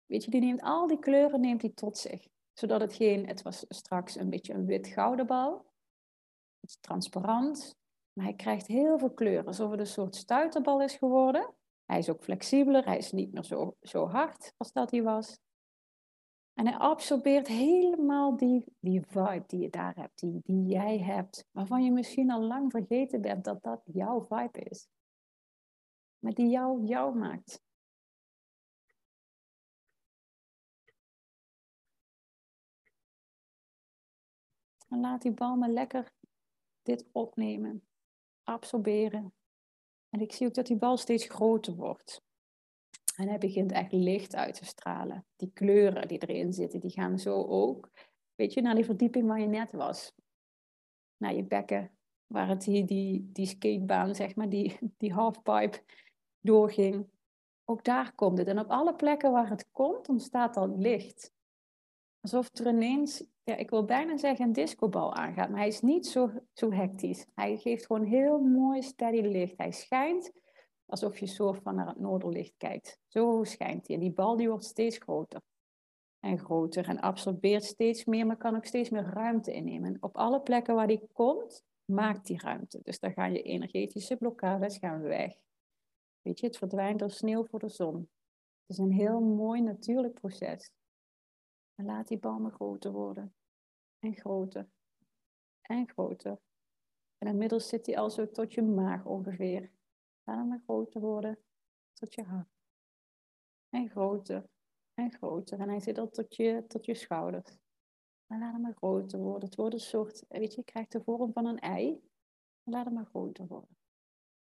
Weet 0.05 0.23
je, 0.23 0.31
die 0.31 0.41
neemt 0.41 0.61
al 0.61 0.87
die 0.87 0.99
kleuren 0.99 1.39
neemt 1.39 1.61
hij 1.61 1.71
tot 1.71 1.97
zich. 1.97 2.27
Zodat 2.53 2.81
het 2.81 2.93
geen, 2.93 3.27
het 3.27 3.41
was 3.41 3.65
straks 3.67 4.15
een 4.15 4.29
beetje 4.29 4.53
een 4.53 4.65
wit-gouden 4.65 5.25
bal. 5.25 5.53
Het 6.59 6.69
is 6.69 6.77
transparant. 6.79 7.75
Maar 8.13 8.25
hij 8.25 8.35
krijgt 8.35 8.67
heel 8.67 8.99
veel 8.99 9.13
kleuren, 9.13 9.45
alsof 9.45 9.71
het 9.71 9.79
een 9.79 9.85
soort 9.85 10.15
stuiterbal 10.15 10.81
is 10.81 10.95
geworden. 10.95 11.53
Hij 11.85 11.97
is 11.97 12.09
ook 12.09 12.23
flexibeler, 12.23 12.85
hij 12.85 12.97
is 12.97 13.11
niet 13.11 13.31
meer 13.33 13.43
zo, 13.43 13.75
zo 13.81 14.07
hard 14.07 14.53
als 14.57 14.71
dat 14.71 14.91
hij 14.91 15.03
was. 15.03 15.37
En 16.61 16.67
hij 16.67 16.77
absorbeert 16.77 17.47
helemaal 17.47 18.37
die, 18.37 18.63
die 18.79 19.01
vibe 19.01 19.43
die 19.47 19.59
je 19.59 19.69
daar 19.69 19.95
hebt, 19.95 20.19
die, 20.19 20.41
die 20.43 20.65
jij 20.65 20.99
hebt, 20.99 21.47
waarvan 21.51 21.83
je 21.83 21.91
misschien 21.91 22.31
al 22.31 22.41
lang 22.41 22.71
vergeten 22.71 23.21
bent 23.21 23.43
dat 23.43 23.63
dat 23.63 23.81
jouw 23.85 24.21
vibe 24.21 24.59
is. 24.59 24.87
Maar 26.19 26.33
die 26.33 26.49
jou 26.49 26.85
jou 26.85 27.17
maakt. 27.17 27.61
En 34.87 34.99
laat 34.99 35.21
die 35.21 35.33
bal 35.33 35.55
me 35.55 35.67
lekker 35.69 36.13
dit 36.81 37.09
opnemen, 37.11 37.87
absorberen. 38.43 39.33
En 40.09 40.19
ik 40.19 40.33
zie 40.33 40.47
ook 40.47 40.53
dat 40.53 40.67
die 40.67 40.77
bal 40.77 40.97
steeds 40.97 41.25
groter 41.25 41.75
wordt. 41.75 42.23
En 43.15 43.27
hij 43.27 43.37
begint 43.37 43.71
echt 43.71 43.91
licht 43.91 44.35
uit 44.35 44.53
te 44.53 44.65
stralen. 44.65 45.25
Die 45.35 45.51
kleuren 45.53 46.07
die 46.07 46.27
erin 46.27 46.53
zitten, 46.53 46.79
die 46.79 46.91
gaan 46.91 47.19
zo 47.19 47.43
ook, 47.43 47.89
weet 48.35 48.53
je, 48.53 48.61
naar 48.61 48.75
die 48.75 48.85
verdieping 48.85 49.27
waar 49.27 49.39
je 49.39 49.47
net 49.47 49.71
was. 49.71 50.13
Naar 51.17 51.35
je 51.35 51.43
bekken, 51.43 51.91
waar 52.27 52.47
het 52.47 52.63
die, 52.63 52.85
die, 52.85 53.29
die 53.31 53.45
skatebaan, 53.45 54.15
zeg 54.15 54.35
maar, 54.35 54.49
die, 54.49 54.77
die 54.97 55.13
halfpipe 55.13 55.83
doorging. 56.39 57.09
Ook 57.65 57.83
daar 57.83 58.15
komt 58.15 58.37
het. 58.37 58.47
En 58.47 58.59
op 58.59 58.69
alle 58.69 58.95
plekken 58.95 59.31
waar 59.31 59.49
het 59.49 59.67
komt, 59.71 60.09
ontstaat 60.09 60.53
dan 60.53 60.81
licht. 60.81 61.33
Alsof 62.21 62.49
er 62.53 62.67
ineens, 62.67 63.23
ja, 63.43 63.55
ik 63.55 63.69
wil 63.69 63.85
bijna 63.85 64.17
zeggen, 64.17 64.45
een 64.45 64.53
discobal 64.53 65.13
aangaat. 65.13 65.49
Maar 65.49 65.59
hij 65.59 65.67
is 65.67 65.81
niet 65.81 66.07
zo, 66.07 66.31
zo 66.53 66.71
hectisch. 66.71 67.25
Hij 67.33 67.57
geeft 67.57 67.85
gewoon 67.85 68.03
heel 68.03 68.39
mooi 68.39 68.81
steady 68.81 69.21
licht. 69.21 69.57
Hij 69.57 69.71
schijnt 69.71 70.31
alsof 70.91 71.17
je 71.17 71.27
soort 71.27 71.61
van 71.61 71.75
naar 71.75 71.87
het 71.87 71.99
noorderlicht 71.99 72.53
kijkt. 72.57 72.99
Zo 73.07 73.43
schijnt 73.43 73.87
hij. 73.87 73.95
En 73.95 74.01
die 74.01 74.11
bal 74.11 74.35
die 74.35 74.49
wordt 74.49 74.65
steeds 74.65 74.97
groter 74.97 75.41
en 76.19 76.39
groter 76.39 76.87
en 76.87 76.99
absorbeert 76.99 77.63
steeds 77.63 78.05
meer, 78.05 78.25
maar 78.25 78.37
kan 78.37 78.55
ook 78.55 78.65
steeds 78.65 78.89
meer 78.89 79.03
ruimte 79.03 79.53
innemen. 79.53 79.97
Op 79.99 80.17
alle 80.17 80.41
plekken 80.41 80.75
waar 80.75 80.87
die 80.87 81.07
komt, 81.13 81.63
maakt 81.85 82.25
die 82.27 82.39
ruimte. 82.39 82.79
Dus 82.83 82.99
dan 82.99 83.11
gaan 83.13 83.33
je 83.33 83.41
energetische 83.41 84.15
blokkades 84.17 84.77
gaan 84.77 85.01
weg. 85.01 85.35
Weet 86.21 86.39
je, 86.39 86.45
het 86.45 86.57
verdwijnt 86.57 87.01
als 87.01 87.17
sneeuw 87.17 87.45
voor 87.45 87.59
de 87.59 87.69
zon. 87.69 87.95
Het 88.65 88.77
is 88.77 88.77
een 88.77 88.91
heel 88.91 89.19
mooi 89.19 89.61
natuurlijk 89.61 90.13
proces. 90.13 90.71
En 91.75 91.85
laat 91.85 92.07
die 92.07 92.19
balmen 92.19 92.51
groter 92.51 92.91
worden. 92.91 93.33
En 93.99 94.15
groter. 94.15 94.67
En 95.61 95.89
groter. 95.89 96.39
En 97.17 97.27
inmiddels 97.27 97.67
zit 97.67 97.85
hij 97.85 97.97
al 97.97 98.09
zo 98.09 98.31
tot 98.31 98.53
je 98.53 98.61
maag 98.61 99.05
ongeveer. 99.05 99.71
Laat 100.23 100.37
hem 100.37 100.47
maar 100.47 100.61
groter 100.63 101.01
worden. 101.01 101.39
Tot 101.93 102.13
je 102.13 102.23
hart. 102.23 102.49
En 103.69 103.89
groter. 103.89 104.49
En 104.93 105.11
groter. 105.11 105.59
En 105.59 105.69
hij 105.69 105.79
zit 105.79 105.97
al 105.97 106.09
tot 106.09 106.35
je, 106.35 106.63
tot 106.67 106.85
je 106.85 106.93
schouders. 106.93 107.57
En 108.27 108.39
laat 108.39 108.51
hem 108.51 108.61
maar 108.61 108.75
groter 108.75 109.19
worden. 109.19 109.49
Het 109.49 109.57
wordt 109.57 109.73
een 109.73 109.79
soort, 109.79 110.25
weet 110.27 110.53
je, 110.53 110.63
krijgt 110.63 110.91
de 110.91 111.03
vorm 111.03 111.33
van 111.33 111.45
een 111.45 111.59
ei. 111.59 112.01
Laat 112.63 112.85
hem 112.85 112.93
maar 112.93 113.05
groter 113.05 113.47
worden. 113.47 113.77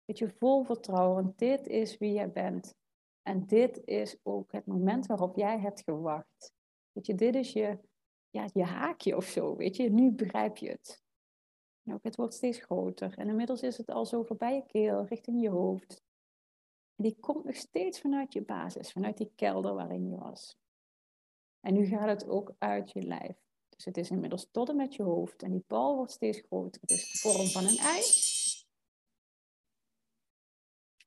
Weet 0.06 0.18
je, 0.18 0.30
vol 0.30 0.64
vertrouwen. 0.64 1.34
Dit 1.36 1.68
is 1.68 1.98
wie 1.98 2.14
jij 2.14 2.32
bent. 2.32 2.76
En 3.22 3.46
dit 3.46 3.82
is 3.86 4.18
ook 4.24 4.52
het 4.52 4.66
moment 4.66 5.06
waarop 5.06 5.36
jij 5.36 5.60
hebt 5.60 5.84
gewacht. 5.84 6.54
Weet 6.92 7.06
je, 7.06 7.16
dit 7.16 7.36
is 7.36 7.54
je, 7.54 7.80
ja, 8.30 8.50
je 8.54 8.64
haakje 8.64 9.16
of 9.16 9.26
zo. 9.26 9.56
Weet 9.56 9.76
je, 9.76 9.90
nu 9.90 10.12
begrijp 10.12 10.58
je 10.58 10.70
het. 10.70 11.04
Ook 11.86 12.04
het 12.04 12.16
wordt 12.16 12.34
steeds 12.34 12.60
groter. 12.60 13.18
En 13.18 13.28
inmiddels 13.28 13.62
is 13.62 13.78
het 13.78 13.90
al 13.90 14.06
zo 14.06 14.24
voorbij 14.24 14.56
je 14.56 14.66
keel, 14.66 15.06
richting 15.06 15.42
je 15.42 15.50
hoofd. 15.50 16.04
En 16.96 17.04
die 17.04 17.18
komt 17.20 17.44
nog 17.44 17.56
steeds 17.56 18.00
vanuit 18.00 18.34
je 18.34 18.42
basis, 18.42 18.92
vanuit 18.92 19.18
die 19.18 19.32
kelder 19.36 19.74
waarin 19.74 20.10
je 20.10 20.18
was. 20.18 20.58
En 21.60 21.74
nu 21.74 21.86
gaat 21.86 22.08
het 22.08 22.28
ook 22.28 22.54
uit 22.58 22.92
je 22.92 23.02
lijf. 23.02 23.38
Dus 23.70 23.86
het 23.86 23.98
is 23.98 24.10
inmiddels 24.10 24.48
tot 24.52 24.70
en 24.70 24.76
met 24.76 24.96
je 24.96 25.04
hoofd. 25.04 25.44
En 25.44 25.52
die 25.52 25.64
bal 25.68 25.96
wordt 25.96 26.12
steeds 26.12 26.40
groter. 26.40 26.82
Het 26.82 26.92
is 26.92 27.12
de 27.12 27.18
vorm 27.18 27.48
van 27.48 27.64
een 27.64 27.78
ei. 27.78 28.04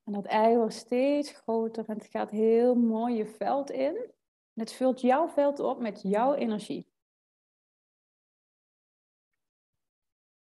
En 0.03 0.13
dat 0.13 0.25
ei 0.25 0.57
wordt 0.57 0.73
steeds 0.73 1.31
groter 1.31 1.89
en 1.89 1.97
het 1.97 2.07
gaat 2.07 2.29
heel 2.29 2.75
mooi 2.75 3.15
je 3.15 3.25
veld 3.25 3.71
in. 3.71 4.11
Het 4.53 4.73
vult 4.73 5.01
jouw 5.01 5.27
veld 5.27 5.59
op 5.59 5.79
met 5.79 6.01
jouw 6.01 6.33
energie. 6.33 6.92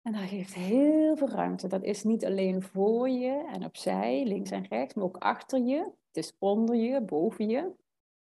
En 0.02 0.12
dat 0.12 0.22
geeft 0.22 0.54
heel 0.54 1.18
veel 1.18 1.30
ruimte. 1.30 1.68
Dat 1.68 1.84
is 1.84 2.04
niet 2.04 2.26
alleen 2.26 2.62
voor 2.62 3.10
je 3.10 3.48
en 3.48 3.66
opzij, 3.66 4.24
links 4.26 4.52
en 4.52 4.66
rechts, 4.66 4.94
maar 4.94 5.04
ook 5.04 5.18
achter 5.18 5.60
je. 5.60 5.78
Het 6.08 6.18
is 6.18 6.36
onder 6.40 6.76
je, 6.76 7.02
boven 7.02 7.50
je. 7.50 7.72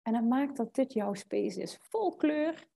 En 0.02 0.13
dat 0.13 0.24
maakt 0.24 0.58
dat 0.58 0.76
dit 0.76 0.94
jouw 0.94 1.13
space 1.13 1.62
is. 1.62 1.78
Vol 1.78 2.15
kleur, 2.15 2.67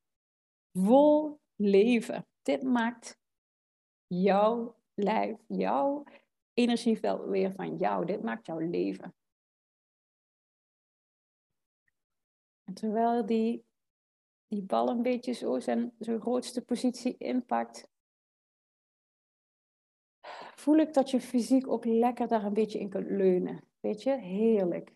vol 0.74 1.39
leven. 1.56 2.26
Dit 2.41 2.63
maakt 2.63 3.20
jouw 4.08 4.76
lijf, 4.94 5.38
jouw 5.48 6.04
energieveld 6.54 7.26
weer 7.26 7.52
van 7.52 7.78
jou. 7.78 8.06
Dit 8.06 8.24
maakt 8.24 8.46
jouw 8.46 8.60
leven. 8.60 9.15
En 12.63 12.74
terwijl 12.74 13.26
die, 13.26 13.65
die 14.48 14.62
bal 14.62 14.89
een 14.89 15.02
beetje 15.02 15.32
zo 15.32 15.60
zijn, 15.60 15.94
zijn 16.00 16.22
grootste 16.22 16.62
positie 16.62 17.18
inpakt, 17.18 17.89
voel 20.65 20.78
ik 20.78 20.93
dat 20.93 21.12
je 21.12 21.21
fysiek 21.21 21.67
ook 21.67 21.86
lekker 21.86 22.28
daar 22.28 22.43
een 22.43 22.54
beetje 22.54 22.80
in 22.80 22.89
kunt 22.89 23.10
leunen. 23.10 23.63
Weet 23.80 24.04
je, 24.04 24.17
heerlijk. 24.17 24.93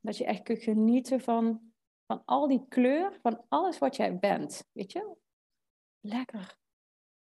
Dat 0.00 0.16
je 0.16 0.24
echt 0.24 0.42
kunt 0.42 0.62
genieten 0.62 1.20
van, 1.20 1.72
van 2.06 2.22
al 2.24 2.48
die 2.48 2.64
kleur, 2.68 3.18
van 3.22 3.44
alles 3.48 3.78
wat 3.78 3.96
jij 3.96 4.18
bent. 4.18 4.68
Weet 4.72 4.92
je, 4.92 5.16
lekker 6.00 6.58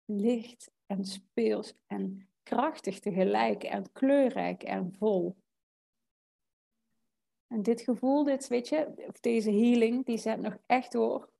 licht 0.04 0.70
en 0.86 1.04
speels 1.04 1.74
en 1.86 2.28
krachtig 2.42 3.00
tegelijk 3.00 3.62
en 3.62 3.92
kleurrijk 3.92 4.62
en 4.62 4.92
vol. 4.92 5.36
En 7.46 7.62
dit 7.62 7.80
gevoel, 7.80 8.24
dit, 8.24 8.48
weet 8.48 8.68
je, 8.68 9.04
of 9.08 9.20
deze 9.20 9.50
healing, 9.50 10.04
die 10.04 10.18
zet 10.18 10.40
nog 10.40 10.58
echt 10.66 10.92
door. 10.92 11.30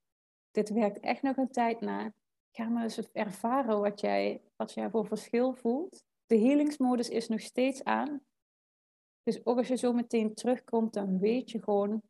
Dit 0.50 0.68
werkt 0.68 1.00
echt 1.00 1.22
nog 1.22 1.36
een 1.36 1.50
tijd 1.50 1.80
na. 1.80 2.12
Ga 2.52 2.68
maar 2.68 2.82
eens 2.82 3.12
ervaren 3.12 3.80
wat 3.80 4.00
jij, 4.00 4.42
wat 4.56 4.72
jij 4.74 4.90
voor 4.90 5.06
verschil 5.06 5.52
voelt. 5.52 6.06
De 6.28 6.36
healingsmodus 6.36 7.08
is 7.08 7.28
nog 7.28 7.40
steeds 7.40 7.84
aan. 7.84 8.20
Dus 9.22 9.46
ook 9.46 9.56
als 9.56 9.68
je 9.68 9.76
zo 9.76 9.92
meteen 9.92 10.34
terugkomt, 10.34 10.92
dan 10.92 11.18
weet 11.18 11.50
je 11.50 11.62
gewoon 11.62 12.02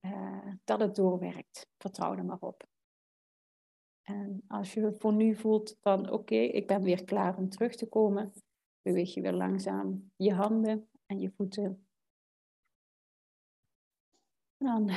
uh, 0.00 0.52
dat 0.64 0.80
het 0.80 0.94
doorwerkt. 0.94 1.68
Vertrouw 1.76 2.16
er 2.16 2.24
maar 2.24 2.40
op. 2.40 2.66
En 4.02 4.44
als 4.48 4.74
je 4.74 4.94
voor 4.98 5.12
nu 5.12 5.36
voelt 5.36 5.76
van 5.80 6.10
oké, 6.10 6.34
ik 6.34 6.66
ben 6.66 6.82
weer 6.82 7.04
klaar 7.04 7.36
om 7.36 7.48
terug 7.48 7.76
te 7.76 7.88
komen, 7.88 8.32
beweeg 8.82 9.14
je 9.14 9.20
weer 9.20 9.32
langzaam 9.32 10.12
je 10.16 10.32
handen 10.32 10.90
en 11.06 11.20
je 11.20 11.30
voeten. 11.30 11.88
En 14.56 14.66
dan 14.66 14.90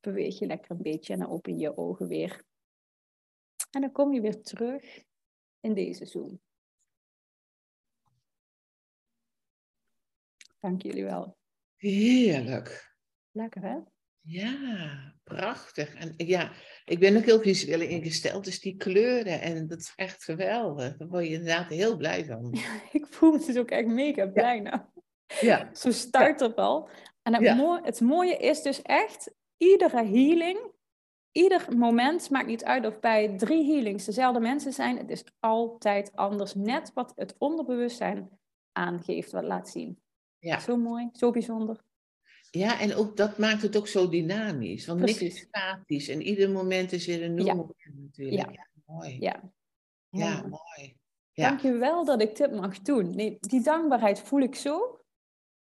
beweeg 0.00 0.38
je 0.38 0.46
lekker 0.46 0.70
een 0.70 0.82
beetje 0.82 1.12
en 1.12 1.18
dan 1.18 1.28
open 1.30 1.52
je 1.52 1.60
je 1.60 1.76
ogen 1.76 2.08
weer. 2.08 2.44
En 3.70 3.80
dan 3.80 3.92
kom 3.92 4.12
je 4.12 4.20
weer 4.20 4.42
terug 4.42 5.04
in 5.60 5.74
deze 5.74 6.06
zoom. 6.06 6.40
Dank 10.62 10.82
jullie 10.82 11.04
wel. 11.04 11.36
Heerlijk. 11.76 12.96
Lekker 13.30 13.62
hè? 13.62 13.76
Ja, 14.20 15.14
prachtig. 15.24 15.94
En 15.94 16.14
ja, 16.16 16.52
ik 16.84 16.98
ben 16.98 17.16
ook 17.16 17.24
heel 17.24 17.40
visueel 17.40 17.80
ingesteld, 17.80 18.44
dus 18.44 18.60
die 18.60 18.76
kleuren 18.76 19.40
en 19.40 19.66
dat 19.66 19.78
is 19.78 19.92
echt 19.96 20.24
geweldig. 20.24 20.96
Daar 20.96 21.08
word 21.08 21.24
je 21.24 21.30
inderdaad 21.30 21.68
heel 21.68 21.96
blij 21.96 22.24
van. 22.24 22.52
ik 22.92 23.06
voel 23.10 23.32
me 23.32 23.44
dus 23.46 23.56
ook 23.56 23.70
echt 23.70 23.86
mega 23.86 24.26
blij 24.26 24.60
nou. 24.60 24.80
Ja. 25.40 25.74
Zo 25.74 25.90
start 25.90 26.40
het 26.40 26.56
al. 26.56 26.88
En 27.22 27.34
het, 27.34 27.56
mooie, 27.56 27.80
het 27.82 28.00
mooie 28.00 28.36
is 28.36 28.62
dus 28.62 28.82
echt, 28.82 29.34
iedere 29.56 30.04
healing, 30.04 30.70
ieder 31.32 31.76
moment, 31.76 32.30
maakt 32.30 32.46
niet 32.46 32.64
uit 32.64 32.86
of 32.86 33.00
bij 33.00 33.36
drie 33.36 33.72
healings 33.72 34.04
dezelfde 34.04 34.40
mensen 34.40 34.72
zijn, 34.72 34.96
het 34.96 35.10
is 35.10 35.24
altijd 35.40 36.16
anders. 36.16 36.54
Net 36.54 36.90
wat 36.94 37.12
het 37.16 37.34
onderbewustzijn 37.38 38.30
aangeeft, 38.72 39.32
wat 39.32 39.44
laat 39.44 39.68
zien. 39.68 40.01
Ja. 40.42 40.60
Zo 40.60 40.76
mooi, 40.76 41.08
zo 41.12 41.30
bijzonder. 41.30 41.84
Ja, 42.50 42.80
en 42.80 42.94
ook 42.94 43.16
dat 43.16 43.38
maakt 43.38 43.62
het 43.62 43.76
ook 43.76 43.88
zo 43.88 44.08
dynamisch. 44.08 44.86
Want 44.86 45.00
niks 45.00 45.20
is 45.20 45.38
statisch. 45.38 46.08
En 46.08 46.22
ieder 46.22 46.50
moment 46.50 46.92
is 46.92 47.06
weer 47.06 47.22
een 47.22 47.34
nieuw 47.34 47.54
moment 47.54 47.94
natuurlijk. 47.94 48.54
Ja. 48.54 48.66
mooi. 48.86 49.16
Ja, 49.20 49.52
ja 50.08 50.42
mooi. 50.42 50.96
Ja. 51.32 51.48
Dank 51.48 51.60
je 51.60 51.72
wel 51.72 52.04
dat 52.04 52.22
ik 52.22 52.36
dit 52.36 52.52
mag 52.52 52.80
doen. 52.80 53.10
Nee, 53.10 53.36
die 53.40 53.62
dankbaarheid 53.62 54.20
voel 54.20 54.40
ik 54.40 54.54
zo. 54.54 55.00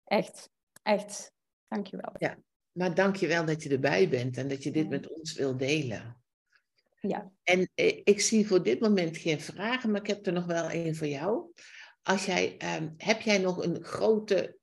Echt, 0.03 0.49
echt. 0.83 1.33
Dank 1.67 1.87
je 1.87 1.97
wel. 1.97 2.11
Ja, 2.17 2.37
maar 2.71 2.95
dank 2.95 3.15
je 3.15 3.27
wel 3.27 3.45
dat 3.45 3.63
je 3.63 3.69
erbij 3.69 4.09
bent 4.09 4.37
en 4.37 4.47
dat 4.47 4.63
je 4.63 4.71
dit 4.71 4.89
met 4.89 5.17
ons 5.17 5.33
wil 5.33 5.57
delen. 5.57 6.21
Ja. 6.99 7.31
En 7.43 7.69
eh, 7.75 8.01
ik 8.03 8.21
zie 8.21 8.47
voor 8.47 8.63
dit 8.63 8.79
moment 8.79 9.17
geen 9.17 9.41
vragen, 9.41 9.91
maar 9.91 10.01
ik 10.01 10.07
heb 10.07 10.25
er 10.25 10.33
nog 10.33 10.45
wel 10.45 10.69
één 10.69 10.95
voor 10.95 11.07
jou. 11.07 11.51
Als 12.03 12.25
jij, 12.25 12.57
ehm, 12.57 12.89
heb 12.97 13.21
jij 13.21 13.37
nog 13.37 13.63
een 13.63 13.83
grote 13.83 14.59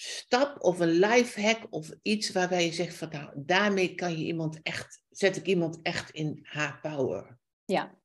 stap 0.00 0.62
of 0.62 0.80
een 0.80 0.88
life 0.88 1.40
hack 1.40 1.66
of 1.70 1.90
iets 2.02 2.32
waarbij 2.32 2.64
je 2.64 2.72
zegt 2.72 2.96
van 2.96 3.08
nou, 3.08 3.30
daarmee 3.34 3.94
kan 3.94 4.18
je 4.18 4.24
iemand 4.24 4.62
echt, 4.62 5.02
zet 5.10 5.36
ik 5.36 5.46
iemand 5.46 5.78
echt 5.82 6.10
in 6.10 6.38
haar 6.42 6.78
power. 6.82 7.38
Ja, 7.64 7.98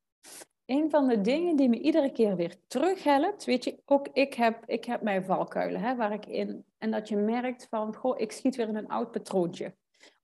een 0.65 0.89
van 0.89 1.07
de 1.07 1.21
dingen 1.21 1.55
die 1.55 1.69
me 1.69 1.79
iedere 1.79 2.11
keer 2.11 2.35
weer 2.35 2.55
terughelpt, 2.67 3.45
weet 3.45 3.63
je, 3.63 3.81
ook 3.85 4.07
ik 4.13 4.33
heb, 4.33 4.63
ik 4.65 4.85
heb 4.85 5.01
mijn 5.01 5.25
valkuilen 5.25 5.81
hè, 5.81 5.95
waar 5.95 6.13
ik 6.13 6.25
in, 6.25 6.65
en 6.77 6.91
dat 6.91 7.09
je 7.09 7.15
merkt 7.15 7.67
van, 7.69 7.95
goh, 7.95 8.19
ik 8.19 8.31
schiet 8.31 8.55
weer 8.55 8.67
in 8.67 8.75
een 8.75 8.87
oud 8.87 9.11
patroontje. 9.11 9.75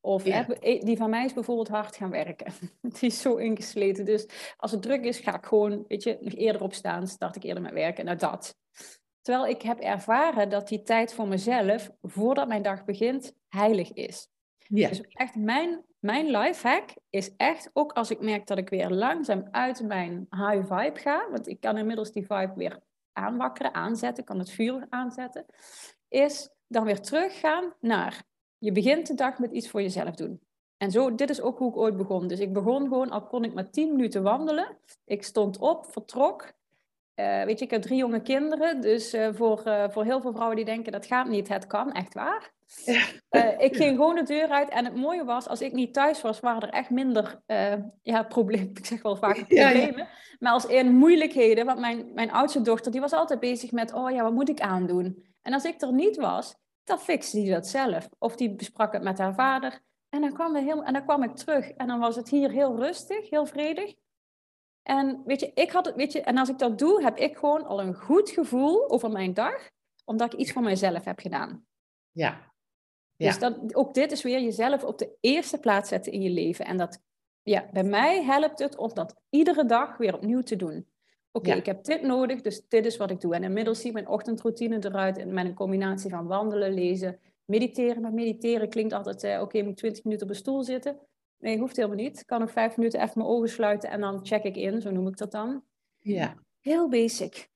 Of 0.03 0.23
die 0.23 0.97
van 0.97 1.09
mij 1.09 1.25
is 1.25 1.33
bijvoorbeeld 1.33 1.67
hard 1.67 1.95
gaan 1.95 2.09
werken. 2.09 2.53
die 2.99 3.09
is 3.09 3.21
zo 3.21 3.35
ingesleten. 3.35 4.05
Dus 4.05 4.53
als 4.57 4.71
het 4.71 4.81
druk 4.81 5.03
is, 5.03 5.19
ga 5.19 5.35
ik 5.35 5.45
gewoon 5.45 5.85
weet 5.87 6.03
je, 6.03 6.17
nog 6.21 6.33
eerder 6.33 6.61
opstaan. 6.61 7.07
Start 7.07 7.35
ik 7.35 7.43
eerder 7.43 7.63
met 7.63 7.73
werken. 7.73 8.05
Nou, 8.05 8.17
dat. 8.17 8.55
Terwijl 9.21 9.47
ik 9.47 9.61
heb 9.61 9.79
ervaren 9.79 10.49
dat 10.49 10.67
die 10.67 10.81
tijd 10.81 11.13
voor 11.13 11.27
mezelf, 11.27 11.91
voordat 12.01 12.47
mijn 12.47 12.61
dag 12.61 12.85
begint, 12.85 13.33
heilig 13.47 13.93
is. 13.93 14.29
Ja. 14.57 14.87
Dus 14.87 15.01
echt 15.01 15.35
mijn, 15.35 15.85
mijn 15.99 16.25
life 16.25 16.67
hack 16.67 16.89
is 17.09 17.35
echt, 17.37 17.69
ook 17.73 17.93
als 17.93 18.11
ik 18.11 18.19
merk 18.19 18.47
dat 18.47 18.57
ik 18.57 18.69
weer 18.69 18.89
langzaam 18.89 19.47
uit 19.51 19.83
mijn 19.83 20.27
high 20.29 20.73
vibe 20.73 20.99
ga, 20.99 21.27
want 21.31 21.47
ik 21.47 21.59
kan 21.59 21.77
inmiddels 21.77 22.11
die 22.11 22.25
vibe 22.25 22.53
weer 22.55 22.79
aanwakkeren, 23.13 23.73
aanzetten, 23.73 24.23
kan 24.23 24.39
het 24.39 24.51
vuur 24.51 24.85
aanzetten, 24.89 25.45
is 26.07 26.49
dan 26.67 26.83
weer 26.83 27.01
teruggaan 27.01 27.73
naar, 27.79 28.23
je 28.57 28.71
begint 28.71 29.07
de 29.07 29.13
dag 29.13 29.39
met 29.39 29.51
iets 29.51 29.69
voor 29.69 29.81
jezelf 29.81 30.15
doen. 30.15 30.41
En 30.77 30.91
zo, 30.91 31.15
dit 31.15 31.29
is 31.29 31.41
ook 31.41 31.57
hoe 31.57 31.69
ik 31.69 31.77
ooit 31.77 31.97
begon. 31.97 32.27
Dus 32.27 32.39
ik 32.39 32.53
begon 32.53 32.87
gewoon, 32.87 33.09
al 33.09 33.27
kon 33.27 33.43
ik 33.43 33.53
maar 33.53 33.69
tien 33.69 33.91
minuten 33.95 34.23
wandelen. 34.23 34.77
Ik 35.05 35.23
stond 35.23 35.57
op, 35.57 35.85
vertrok. 35.85 36.53
Uh, 37.15 37.43
weet 37.43 37.59
je, 37.59 37.65
ik 37.65 37.71
heb 37.71 37.81
drie 37.81 37.97
jonge 37.97 38.21
kinderen. 38.21 38.81
Dus 38.81 39.13
uh, 39.13 39.27
voor, 39.33 39.63
uh, 39.65 39.89
voor 39.89 40.03
heel 40.03 40.21
veel 40.21 40.31
vrouwen 40.31 40.55
die 40.55 40.65
denken 40.65 40.91
dat 40.91 41.05
gaat 41.05 41.27
niet, 41.27 41.47
het 41.47 41.67
kan, 41.67 41.91
echt 41.91 42.13
waar. 42.13 42.51
Ja. 42.85 43.03
ik 43.57 43.75
ging 43.75 43.95
gewoon 43.95 44.15
de 44.15 44.23
deur 44.23 44.47
uit. 44.47 44.69
En 44.69 44.85
het 44.85 44.95
mooie 44.95 45.23
was, 45.23 45.47
als 45.47 45.61
ik 45.61 45.71
niet 45.71 45.93
thuis 45.93 46.21
was, 46.21 46.39
waren 46.39 46.61
er 46.61 46.69
echt 46.69 46.89
minder 46.89 47.41
ja, 48.01 48.23
problemen. 48.23 48.69
Ik 48.77 48.85
zeg 48.85 49.01
wel 49.01 49.15
vaak 49.15 49.35
problemen. 49.47 49.97
Ja, 49.97 50.07
maar 50.39 50.51
als 50.51 50.65
in 50.65 50.95
moeilijkheden. 50.95 51.65
Want 51.65 51.79
mijn, 51.79 52.13
mijn 52.13 52.31
oudste 52.31 52.61
dochter, 52.61 52.91
die 52.91 53.01
was 53.01 53.13
altijd 53.13 53.39
bezig 53.39 53.71
met, 53.71 53.93
oh 53.93 54.11
ja, 54.11 54.23
wat 54.23 54.33
moet 54.33 54.49
ik 54.49 54.61
aandoen? 54.61 55.25
En 55.41 55.53
als 55.53 55.65
ik 55.65 55.81
er 55.81 55.93
niet 55.93 56.17
was, 56.17 56.55
dan 56.83 56.99
fixte 56.99 57.37
die 57.37 57.51
dat 57.51 57.67
zelf. 57.67 58.09
Of 58.19 58.35
die 58.35 58.55
besprak 58.55 58.93
het 58.93 59.03
met 59.03 59.17
haar 59.17 59.33
vader. 59.33 59.79
En 60.09 60.21
dan, 60.21 60.33
kwam 60.33 60.53
we 60.53 60.59
heel, 60.59 60.83
en 60.83 60.93
dan 60.93 61.03
kwam 61.03 61.23
ik 61.23 61.35
terug. 61.35 61.69
En 61.69 61.87
dan 61.87 61.99
was 61.99 62.15
het 62.15 62.29
hier 62.29 62.51
heel 62.51 62.75
rustig, 62.75 63.29
heel 63.29 63.45
vredig. 63.45 63.93
En 64.83 65.21
weet 65.25 65.39
je, 65.39 65.51
ik 65.53 65.71
had 65.71 65.85
het, 65.85 65.95
weet 65.95 66.11
je, 66.11 66.21
en 66.21 66.37
als 66.37 66.49
ik 66.49 66.59
dat 66.59 66.77
doe, 66.77 67.01
heb 67.01 67.17
ik 67.17 67.37
gewoon 67.37 67.65
al 67.65 67.81
een 67.81 67.93
goed 67.93 68.29
gevoel 68.29 68.89
over 68.89 69.11
mijn 69.11 69.33
dag, 69.33 69.69
omdat 70.05 70.33
ik 70.33 70.39
iets 70.39 70.51
voor 70.51 70.61
mijzelf 70.61 71.03
heb 71.03 71.19
gedaan. 71.19 71.65
Ja. 72.11 72.53
ja. 73.15 73.27
Dus 73.27 73.39
dat, 73.39 73.75
ook 73.75 73.93
dit 73.93 74.11
is 74.11 74.23
weer 74.23 74.41
jezelf 74.41 74.83
op 74.83 74.97
de 74.97 75.17
eerste 75.19 75.59
plaats 75.59 75.89
zetten 75.89 76.11
in 76.11 76.21
je 76.21 76.29
leven. 76.29 76.65
En 76.65 76.77
dat, 76.77 77.01
ja, 77.43 77.69
bij 77.71 77.83
mij 77.83 78.23
helpt 78.23 78.59
het 78.59 78.77
om 78.77 78.93
dat 78.93 79.15
iedere 79.29 79.65
dag 79.65 79.97
weer 79.97 80.15
opnieuw 80.15 80.41
te 80.41 80.55
doen. 80.55 80.89
Oké, 81.33 81.53
ik 81.53 81.65
heb 81.65 81.83
dit 81.83 82.01
nodig, 82.01 82.41
dus 82.41 82.67
dit 82.67 82.85
is 82.85 82.97
wat 82.97 83.11
ik 83.11 83.21
doe. 83.21 83.35
En 83.35 83.43
inmiddels 83.43 83.81
ziet 83.81 83.93
mijn 83.93 84.07
ochtendroutine 84.07 84.85
eruit 84.85 85.25
met 85.25 85.45
een 85.45 85.53
combinatie 85.53 86.09
van 86.09 86.27
wandelen, 86.27 86.73
lezen, 86.73 87.19
mediteren. 87.45 88.01
Maar 88.01 88.13
mediteren 88.13 88.69
klinkt 88.69 88.93
altijd, 88.93 89.23
eh, 89.23 89.41
oké, 89.41 89.61
moet 89.61 89.77
20 89.77 90.03
minuten 90.03 90.25
op 90.25 90.33
een 90.33 90.39
stoel 90.39 90.63
zitten. 90.63 90.99
Nee, 91.41 91.57
hoeft 91.57 91.75
helemaal 91.75 91.97
niet. 91.97 92.19
Ik 92.19 92.25
kan 92.25 92.41
ook 92.41 92.49
vijf 92.49 92.77
minuten 92.77 93.01
even 93.01 93.13
mijn 93.15 93.29
ogen 93.29 93.49
sluiten 93.49 93.89
en 93.89 94.01
dan 94.01 94.25
check 94.25 94.43
ik 94.43 94.55
in, 94.55 94.81
zo 94.81 94.91
noem 94.91 95.07
ik 95.07 95.17
dat 95.17 95.31
dan. 95.31 95.63
Ja. 95.97 96.43
Heel 96.59 96.89
basic. 96.89 97.49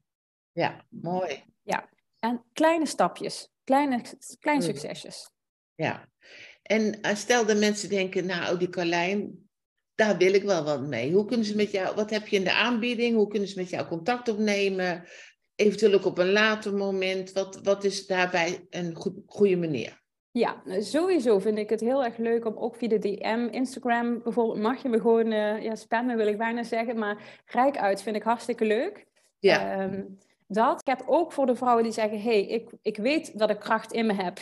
Ja, 0.51 0.85
mooi. 0.89 1.43
Ja, 1.61 1.89
en 2.19 2.43
kleine 2.53 2.85
stapjes, 2.85 3.49
kleine, 3.63 4.01
kleine 4.39 4.63
succesjes. 4.63 5.29
Ja, 5.75 6.09
en 6.61 7.01
eh, 7.01 7.15
stel 7.15 7.45
dat 7.45 7.57
mensen 7.57 7.89
denken, 7.89 8.25
nou, 8.25 8.57
die 8.57 8.69
Carlijn, 8.69 9.49
daar 9.95 10.17
wil 10.17 10.33
ik 10.33 10.43
wel 10.43 10.63
wat 10.63 10.81
mee. 10.81 11.13
Hoe 11.13 11.25
kunnen 11.25 11.45
ze 11.45 11.55
met 11.55 11.71
jou, 11.71 11.95
wat 11.95 12.09
heb 12.09 12.27
je 12.27 12.35
in 12.35 12.43
de 12.43 12.53
aanbieding? 12.53 13.15
Hoe 13.15 13.27
kunnen 13.27 13.49
ze 13.49 13.59
met 13.59 13.69
jou 13.69 13.87
contact 13.87 14.29
opnemen? 14.29 15.07
Eventueel 15.55 15.93
ook 15.93 16.05
op 16.05 16.17
een 16.17 16.31
later 16.31 16.73
moment. 16.73 17.31
Wat, 17.31 17.59
wat 17.63 17.83
is 17.83 18.07
daarbij 18.07 18.65
een 18.69 18.95
goed, 18.95 19.13
goede 19.25 19.57
manier? 19.57 20.03
Ja, 20.37 20.61
sowieso 20.79 21.39
vind 21.39 21.57
ik 21.57 21.69
het 21.69 21.79
heel 21.79 22.03
erg 22.03 22.17
leuk 22.17 22.45
om 22.45 22.55
ook 22.57 22.75
via 22.75 22.87
de 22.87 22.99
DM, 22.99 23.47
Instagram 23.51 24.21
bijvoorbeeld, 24.23 24.59
mag 24.59 24.81
je 24.81 24.89
me 24.89 24.99
gewoon 24.99 25.31
uh, 25.31 25.63
ja, 25.63 25.75
spammen, 25.75 26.17
wil 26.17 26.27
ik 26.27 26.37
bijna 26.37 26.63
zeggen, 26.63 26.97
maar 26.97 27.41
rijk 27.45 27.77
uit 27.77 28.01
vind 28.01 28.15
ik 28.15 28.23
hartstikke 28.23 28.65
leuk. 28.65 29.05
Ja. 29.39 29.83
Um, 29.83 30.17
dat. 30.47 30.79
Ik 30.79 30.87
heb 30.87 31.03
ook 31.05 31.31
voor 31.31 31.45
de 31.45 31.55
vrouwen 31.55 31.83
die 31.83 31.91
zeggen, 31.91 32.21
hey, 32.21 32.45
ik, 32.45 32.69
ik 32.81 32.97
weet 32.97 33.39
dat 33.39 33.49
ik 33.49 33.59
kracht 33.59 33.91
in 33.91 34.05
me 34.05 34.13
heb. 34.13 34.39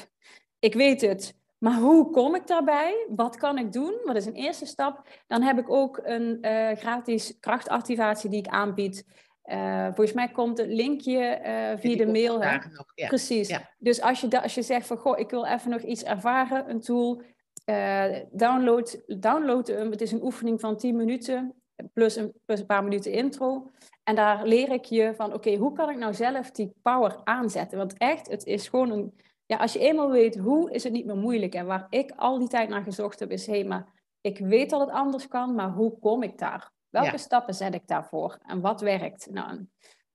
Ik 0.60 0.74
weet 0.74 1.02
het. 1.02 1.36
Maar 1.58 1.78
hoe 1.78 2.10
kom 2.10 2.36
ik 2.36 2.48
daarbij? 2.48 3.08
Wat 3.10 3.36
kan 3.36 3.58
ik 3.58 3.72
doen? 3.72 3.94
Wat 4.04 4.16
is 4.16 4.26
een 4.26 4.34
eerste 4.34 4.66
stap? 4.66 5.08
Dan 5.28 5.42
heb 5.42 5.58
ik 5.58 5.70
ook 5.70 6.00
een 6.04 6.38
uh, 6.42 6.72
gratis 6.72 7.38
krachtactivatie 7.40 8.30
die 8.30 8.40
ik 8.40 8.48
aanbied. 8.48 9.06
Uh, 9.46 9.86
volgens 9.86 10.14
mij 10.14 10.28
komt 10.28 10.58
het 10.58 10.68
linkje 10.68 11.42
uh, 11.46 11.80
via 11.80 11.96
de 11.96 12.12
mail. 12.12 12.42
Hè? 12.42 12.58
Nog, 12.58 12.92
ja. 12.96 13.08
Precies. 13.08 13.60
Dus 13.78 14.02
als 14.02 14.22
je, 14.22 14.42
als 14.42 14.56
je 14.56 14.62
zegt 14.62 14.88
van, 14.88 14.98
goh, 14.98 15.20
ik 15.20 15.30
wil 15.30 15.46
even 15.46 15.70
nog 15.70 15.82
iets 15.82 16.04
ervaren, 16.04 16.70
een 16.70 16.82
tool, 16.82 17.22
uh, 17.66 18.06
download, 18.32 19.04
download 19.06 19.68
hem. 19.68 19.92
Het 19.92 20.02
is 20.02 20.12
een 20.12 20.24
oefening 20.24 20.60
van 20.60 20.78
10 20.78 20.96
minuten, 20.96 21.56
plus 21.94 22.16
een, 22.16 22.34
plus 22.46 22.60
een 22.60 22.66
paar 22.66 22.84
minuten 22.84 23.12
intro. 23.12 23.72
En 24.04 24.16
daar 24.16 24.46
leer 24.46 24.72
ik 24.72 24.86
je 24.86 25.14
van, 25.16 25.34
oké, 25.34 25.56
hoe 25.56 25.74
kan 25.74 25.90
ik 25.90 25.98
nou 25.98 26.14
zelf 26.14 26.52
die 26.52 26.74
power 26.82 27.22
aanzetten? 27.24 27.78
Want 27.78 27.98
echt, 27.98 28.30
het 28.30 28.46
is 28.46 28.68
gewoon 28.68 28.92
een... 28.92 29.14
Ja, 29.46 29.58
als 29.58 29.74
je 29.74 29.80
eenmaal 29.80 30.12
weet 30.12 30.38
hoe, 30.38 30.72
is 30.72 30.84
het 30.84 30.94
niet 30.94 31.06
meer 31.06 31.18
moeilijk. 31.18 31.54
En 31.54 31.66
waar 31.66 31.88
ik 31.90 32.12
al 32.16 32.40
die 32.40 32.48
tijd 32.48 32.70
naar 32.70 32.84
gezocht 32.84 33.20
heb, 33.20 33.32
is, 33.32 33.46
hé, 33.46 33.54
hey, 33.54 33.64
maar 33.64 33.86
ik 34.22 34.38
weet 34.38 34.70
dat 34.70 34.80
het 34.80 34.90
anders 34.90 35.28
kan, 35.28 35.56
maar 35.56 35.70
hoe 35.70 36.00
kom 36.00 36.24
ik 36.24 36.38
daar? 36.38 36.72
Welke 37.02 37.18
stappen 37.18 37.54
zet 37.54 37.74
ik 37.74 37.88
daarvoor 37.88 38.38
en 38.46 38.62
wat 38.62 38.82
werkt? 38.82 39.28
Nou, 39.32 39.66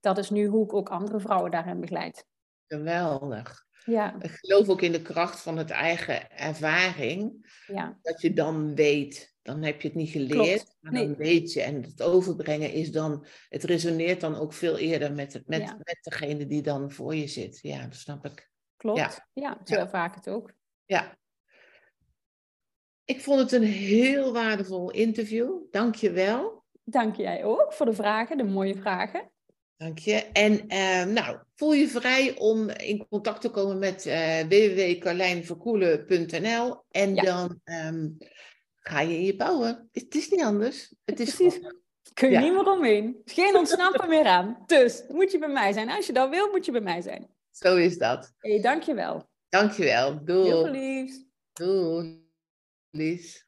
dat 0.01 0.19
is 0.19 0.31
nu 0.31 0.47
hoe 0.47 0.65
ik 0.65 0.73
ook 0.75 0.89
andere 0.89 1.21
vrouwen 1.21 1.51
daarin 1.51 1.81
begeleid. 1.81 2.27
Geweldig. 2.67 3.67
Ja. 3.85 4.17
Ik 4.21 4.31
geloof 4.31 4.69
ook 4.69 4.83
in 4.83 4.93
de 4.93 5.03
kracht 5.03 5.41
van 5.41 5.59
het 5.59 5.71
eigen 5.71 6.31
ervaring. 6.31 7.47
Ja. 7.67 7.99
Dat 8.03 8.21
je 8.21 8.33
dan 8.33 8.75
weet, 8.75 9.35
dan 9.43 9.63
heb 9.63 9.81
je 9.81 9.89
het 9.89 9.97
niet 9.97 10.11
geleerd, 10.11 10.77
maar 10.81 10.93
dan 10.93 11.17
weet 11.17 11.53
je. 11.53 11.63
En 11.63 11.83
het 11.83 12.03
overbrengen 12.03 12.73
is 12.73 12.93
dan, 12.93 13.27
het 13.49 13.65
resoneert 13.65 14.21
dan 14.21 14.35
ook 14.35 14.53
veel 14.53 14.79
eerder 14.79 15.13
met, 15.13 15.43
met, 15.47 15.75
met 15.79 15.99
degene 16.01 16.47
die 16.47 16.63
dan 16.63 16.91
voor 16.91 17.15
je 17.15 17.27
zit. 17.27 17.59
Ja, 17.63 17.83
dat 17.83 17.95
snap 17.95 18.25
ik. 18.25 18.51
Klopt, 18.77 18.99
ja, 18.99 19.29
ja 19.33 19.61
zo 19.65 19.75
ervaar 19.75 20.09
ik 20.09 20.15
het 20.15 20.29
ook. 20.29 20.53
Ja. 20.85 21.17
Ik 23.05 23.21
vond 23.21 23.41
het 23.41 23.53
een 23.53 23.69
heel 23.69 24.33
waardevol 24.33 24.91
interview. 24.91 25.71
Dank 25.71 25.95
je 25.95 26.11
wel. 26.11 26.58
Dank 26.91 27.17
jij 27.17 27.45
ook 27.45 27.73
voor 27.73 27.87
de 27.87 27.93
vragen, 27.93 28.37
de 28.37 28.45
mooie 28.45 28.77
vragen. 28.77 29.31
Dank 29.77 29.99
je. 29.99 30.15
En 30.15 30.53
uh, 30.53 31.05
nou, 31.05 31.39
voel 31.55 31.73
je 31.73 31.89
vrij 31.89 32.39
om 32.39 32.69
in 32.69 33.07
contact 33.09 33.41
te 33.41 33.51
komen 33.51 33.79
met 33.79 34.07
uh, 34.07 34.41
www.carlijnverkoelen.nl 34.41 36.85
en 36.91 37.15
dan 37.15 37.61
um, 37.65 38.17
ga 38.77 39.01
je 39.01 39.15
in 39.15 39.25
je 39.25 39.37
bouwen. 39.37 39.89
Het 39.93 40.15
is 40.15 40.29
niet 40.29 40.43
anders. 40.43 40.95
Het 41.05 41.21
is 41.21 41.35
Precies. 41.35 41.61
Kun 42.15 42.29
je 42.29 42.35
ja. 42.35 42.41
niet 42.41 42.53
meer 42.53 42.73
omheen. 42.73 43.21
Geen 43.25 43.57
ontsnappen 43.57 44.09
meer 44.09 44.27
aan. 44.27 44.63
Dus 44.67 45.05
moet 45.09 45.33
je 45.33 45.39
bij 45.39 45.49
mij 45.49 45.73
zijn. 45.73 45.91
Als 45.91 46.07
je 46.07 46.13
dat 46.13 46.31
wil, 46.31 46.51
moet 46.51 46.65
je 46.65 46.73
bij 46.73 46.81
mij 46.81 47.01
zijn. 47.01 47.29
Zo 47.51 47.77
is 47.77 47.99
dat. 47.99 48.33
Hé, 48.39 48.51
hey, 48.51 48.61
dankjewel. 48.61 49.29
Dankjewel. 49.49 50.25
Doei. 50.25 50.49
Heel 50.49 50.71
liefs. 50.71 51.25
Doei. 51.53 52.27
Lies. 52.91 53.48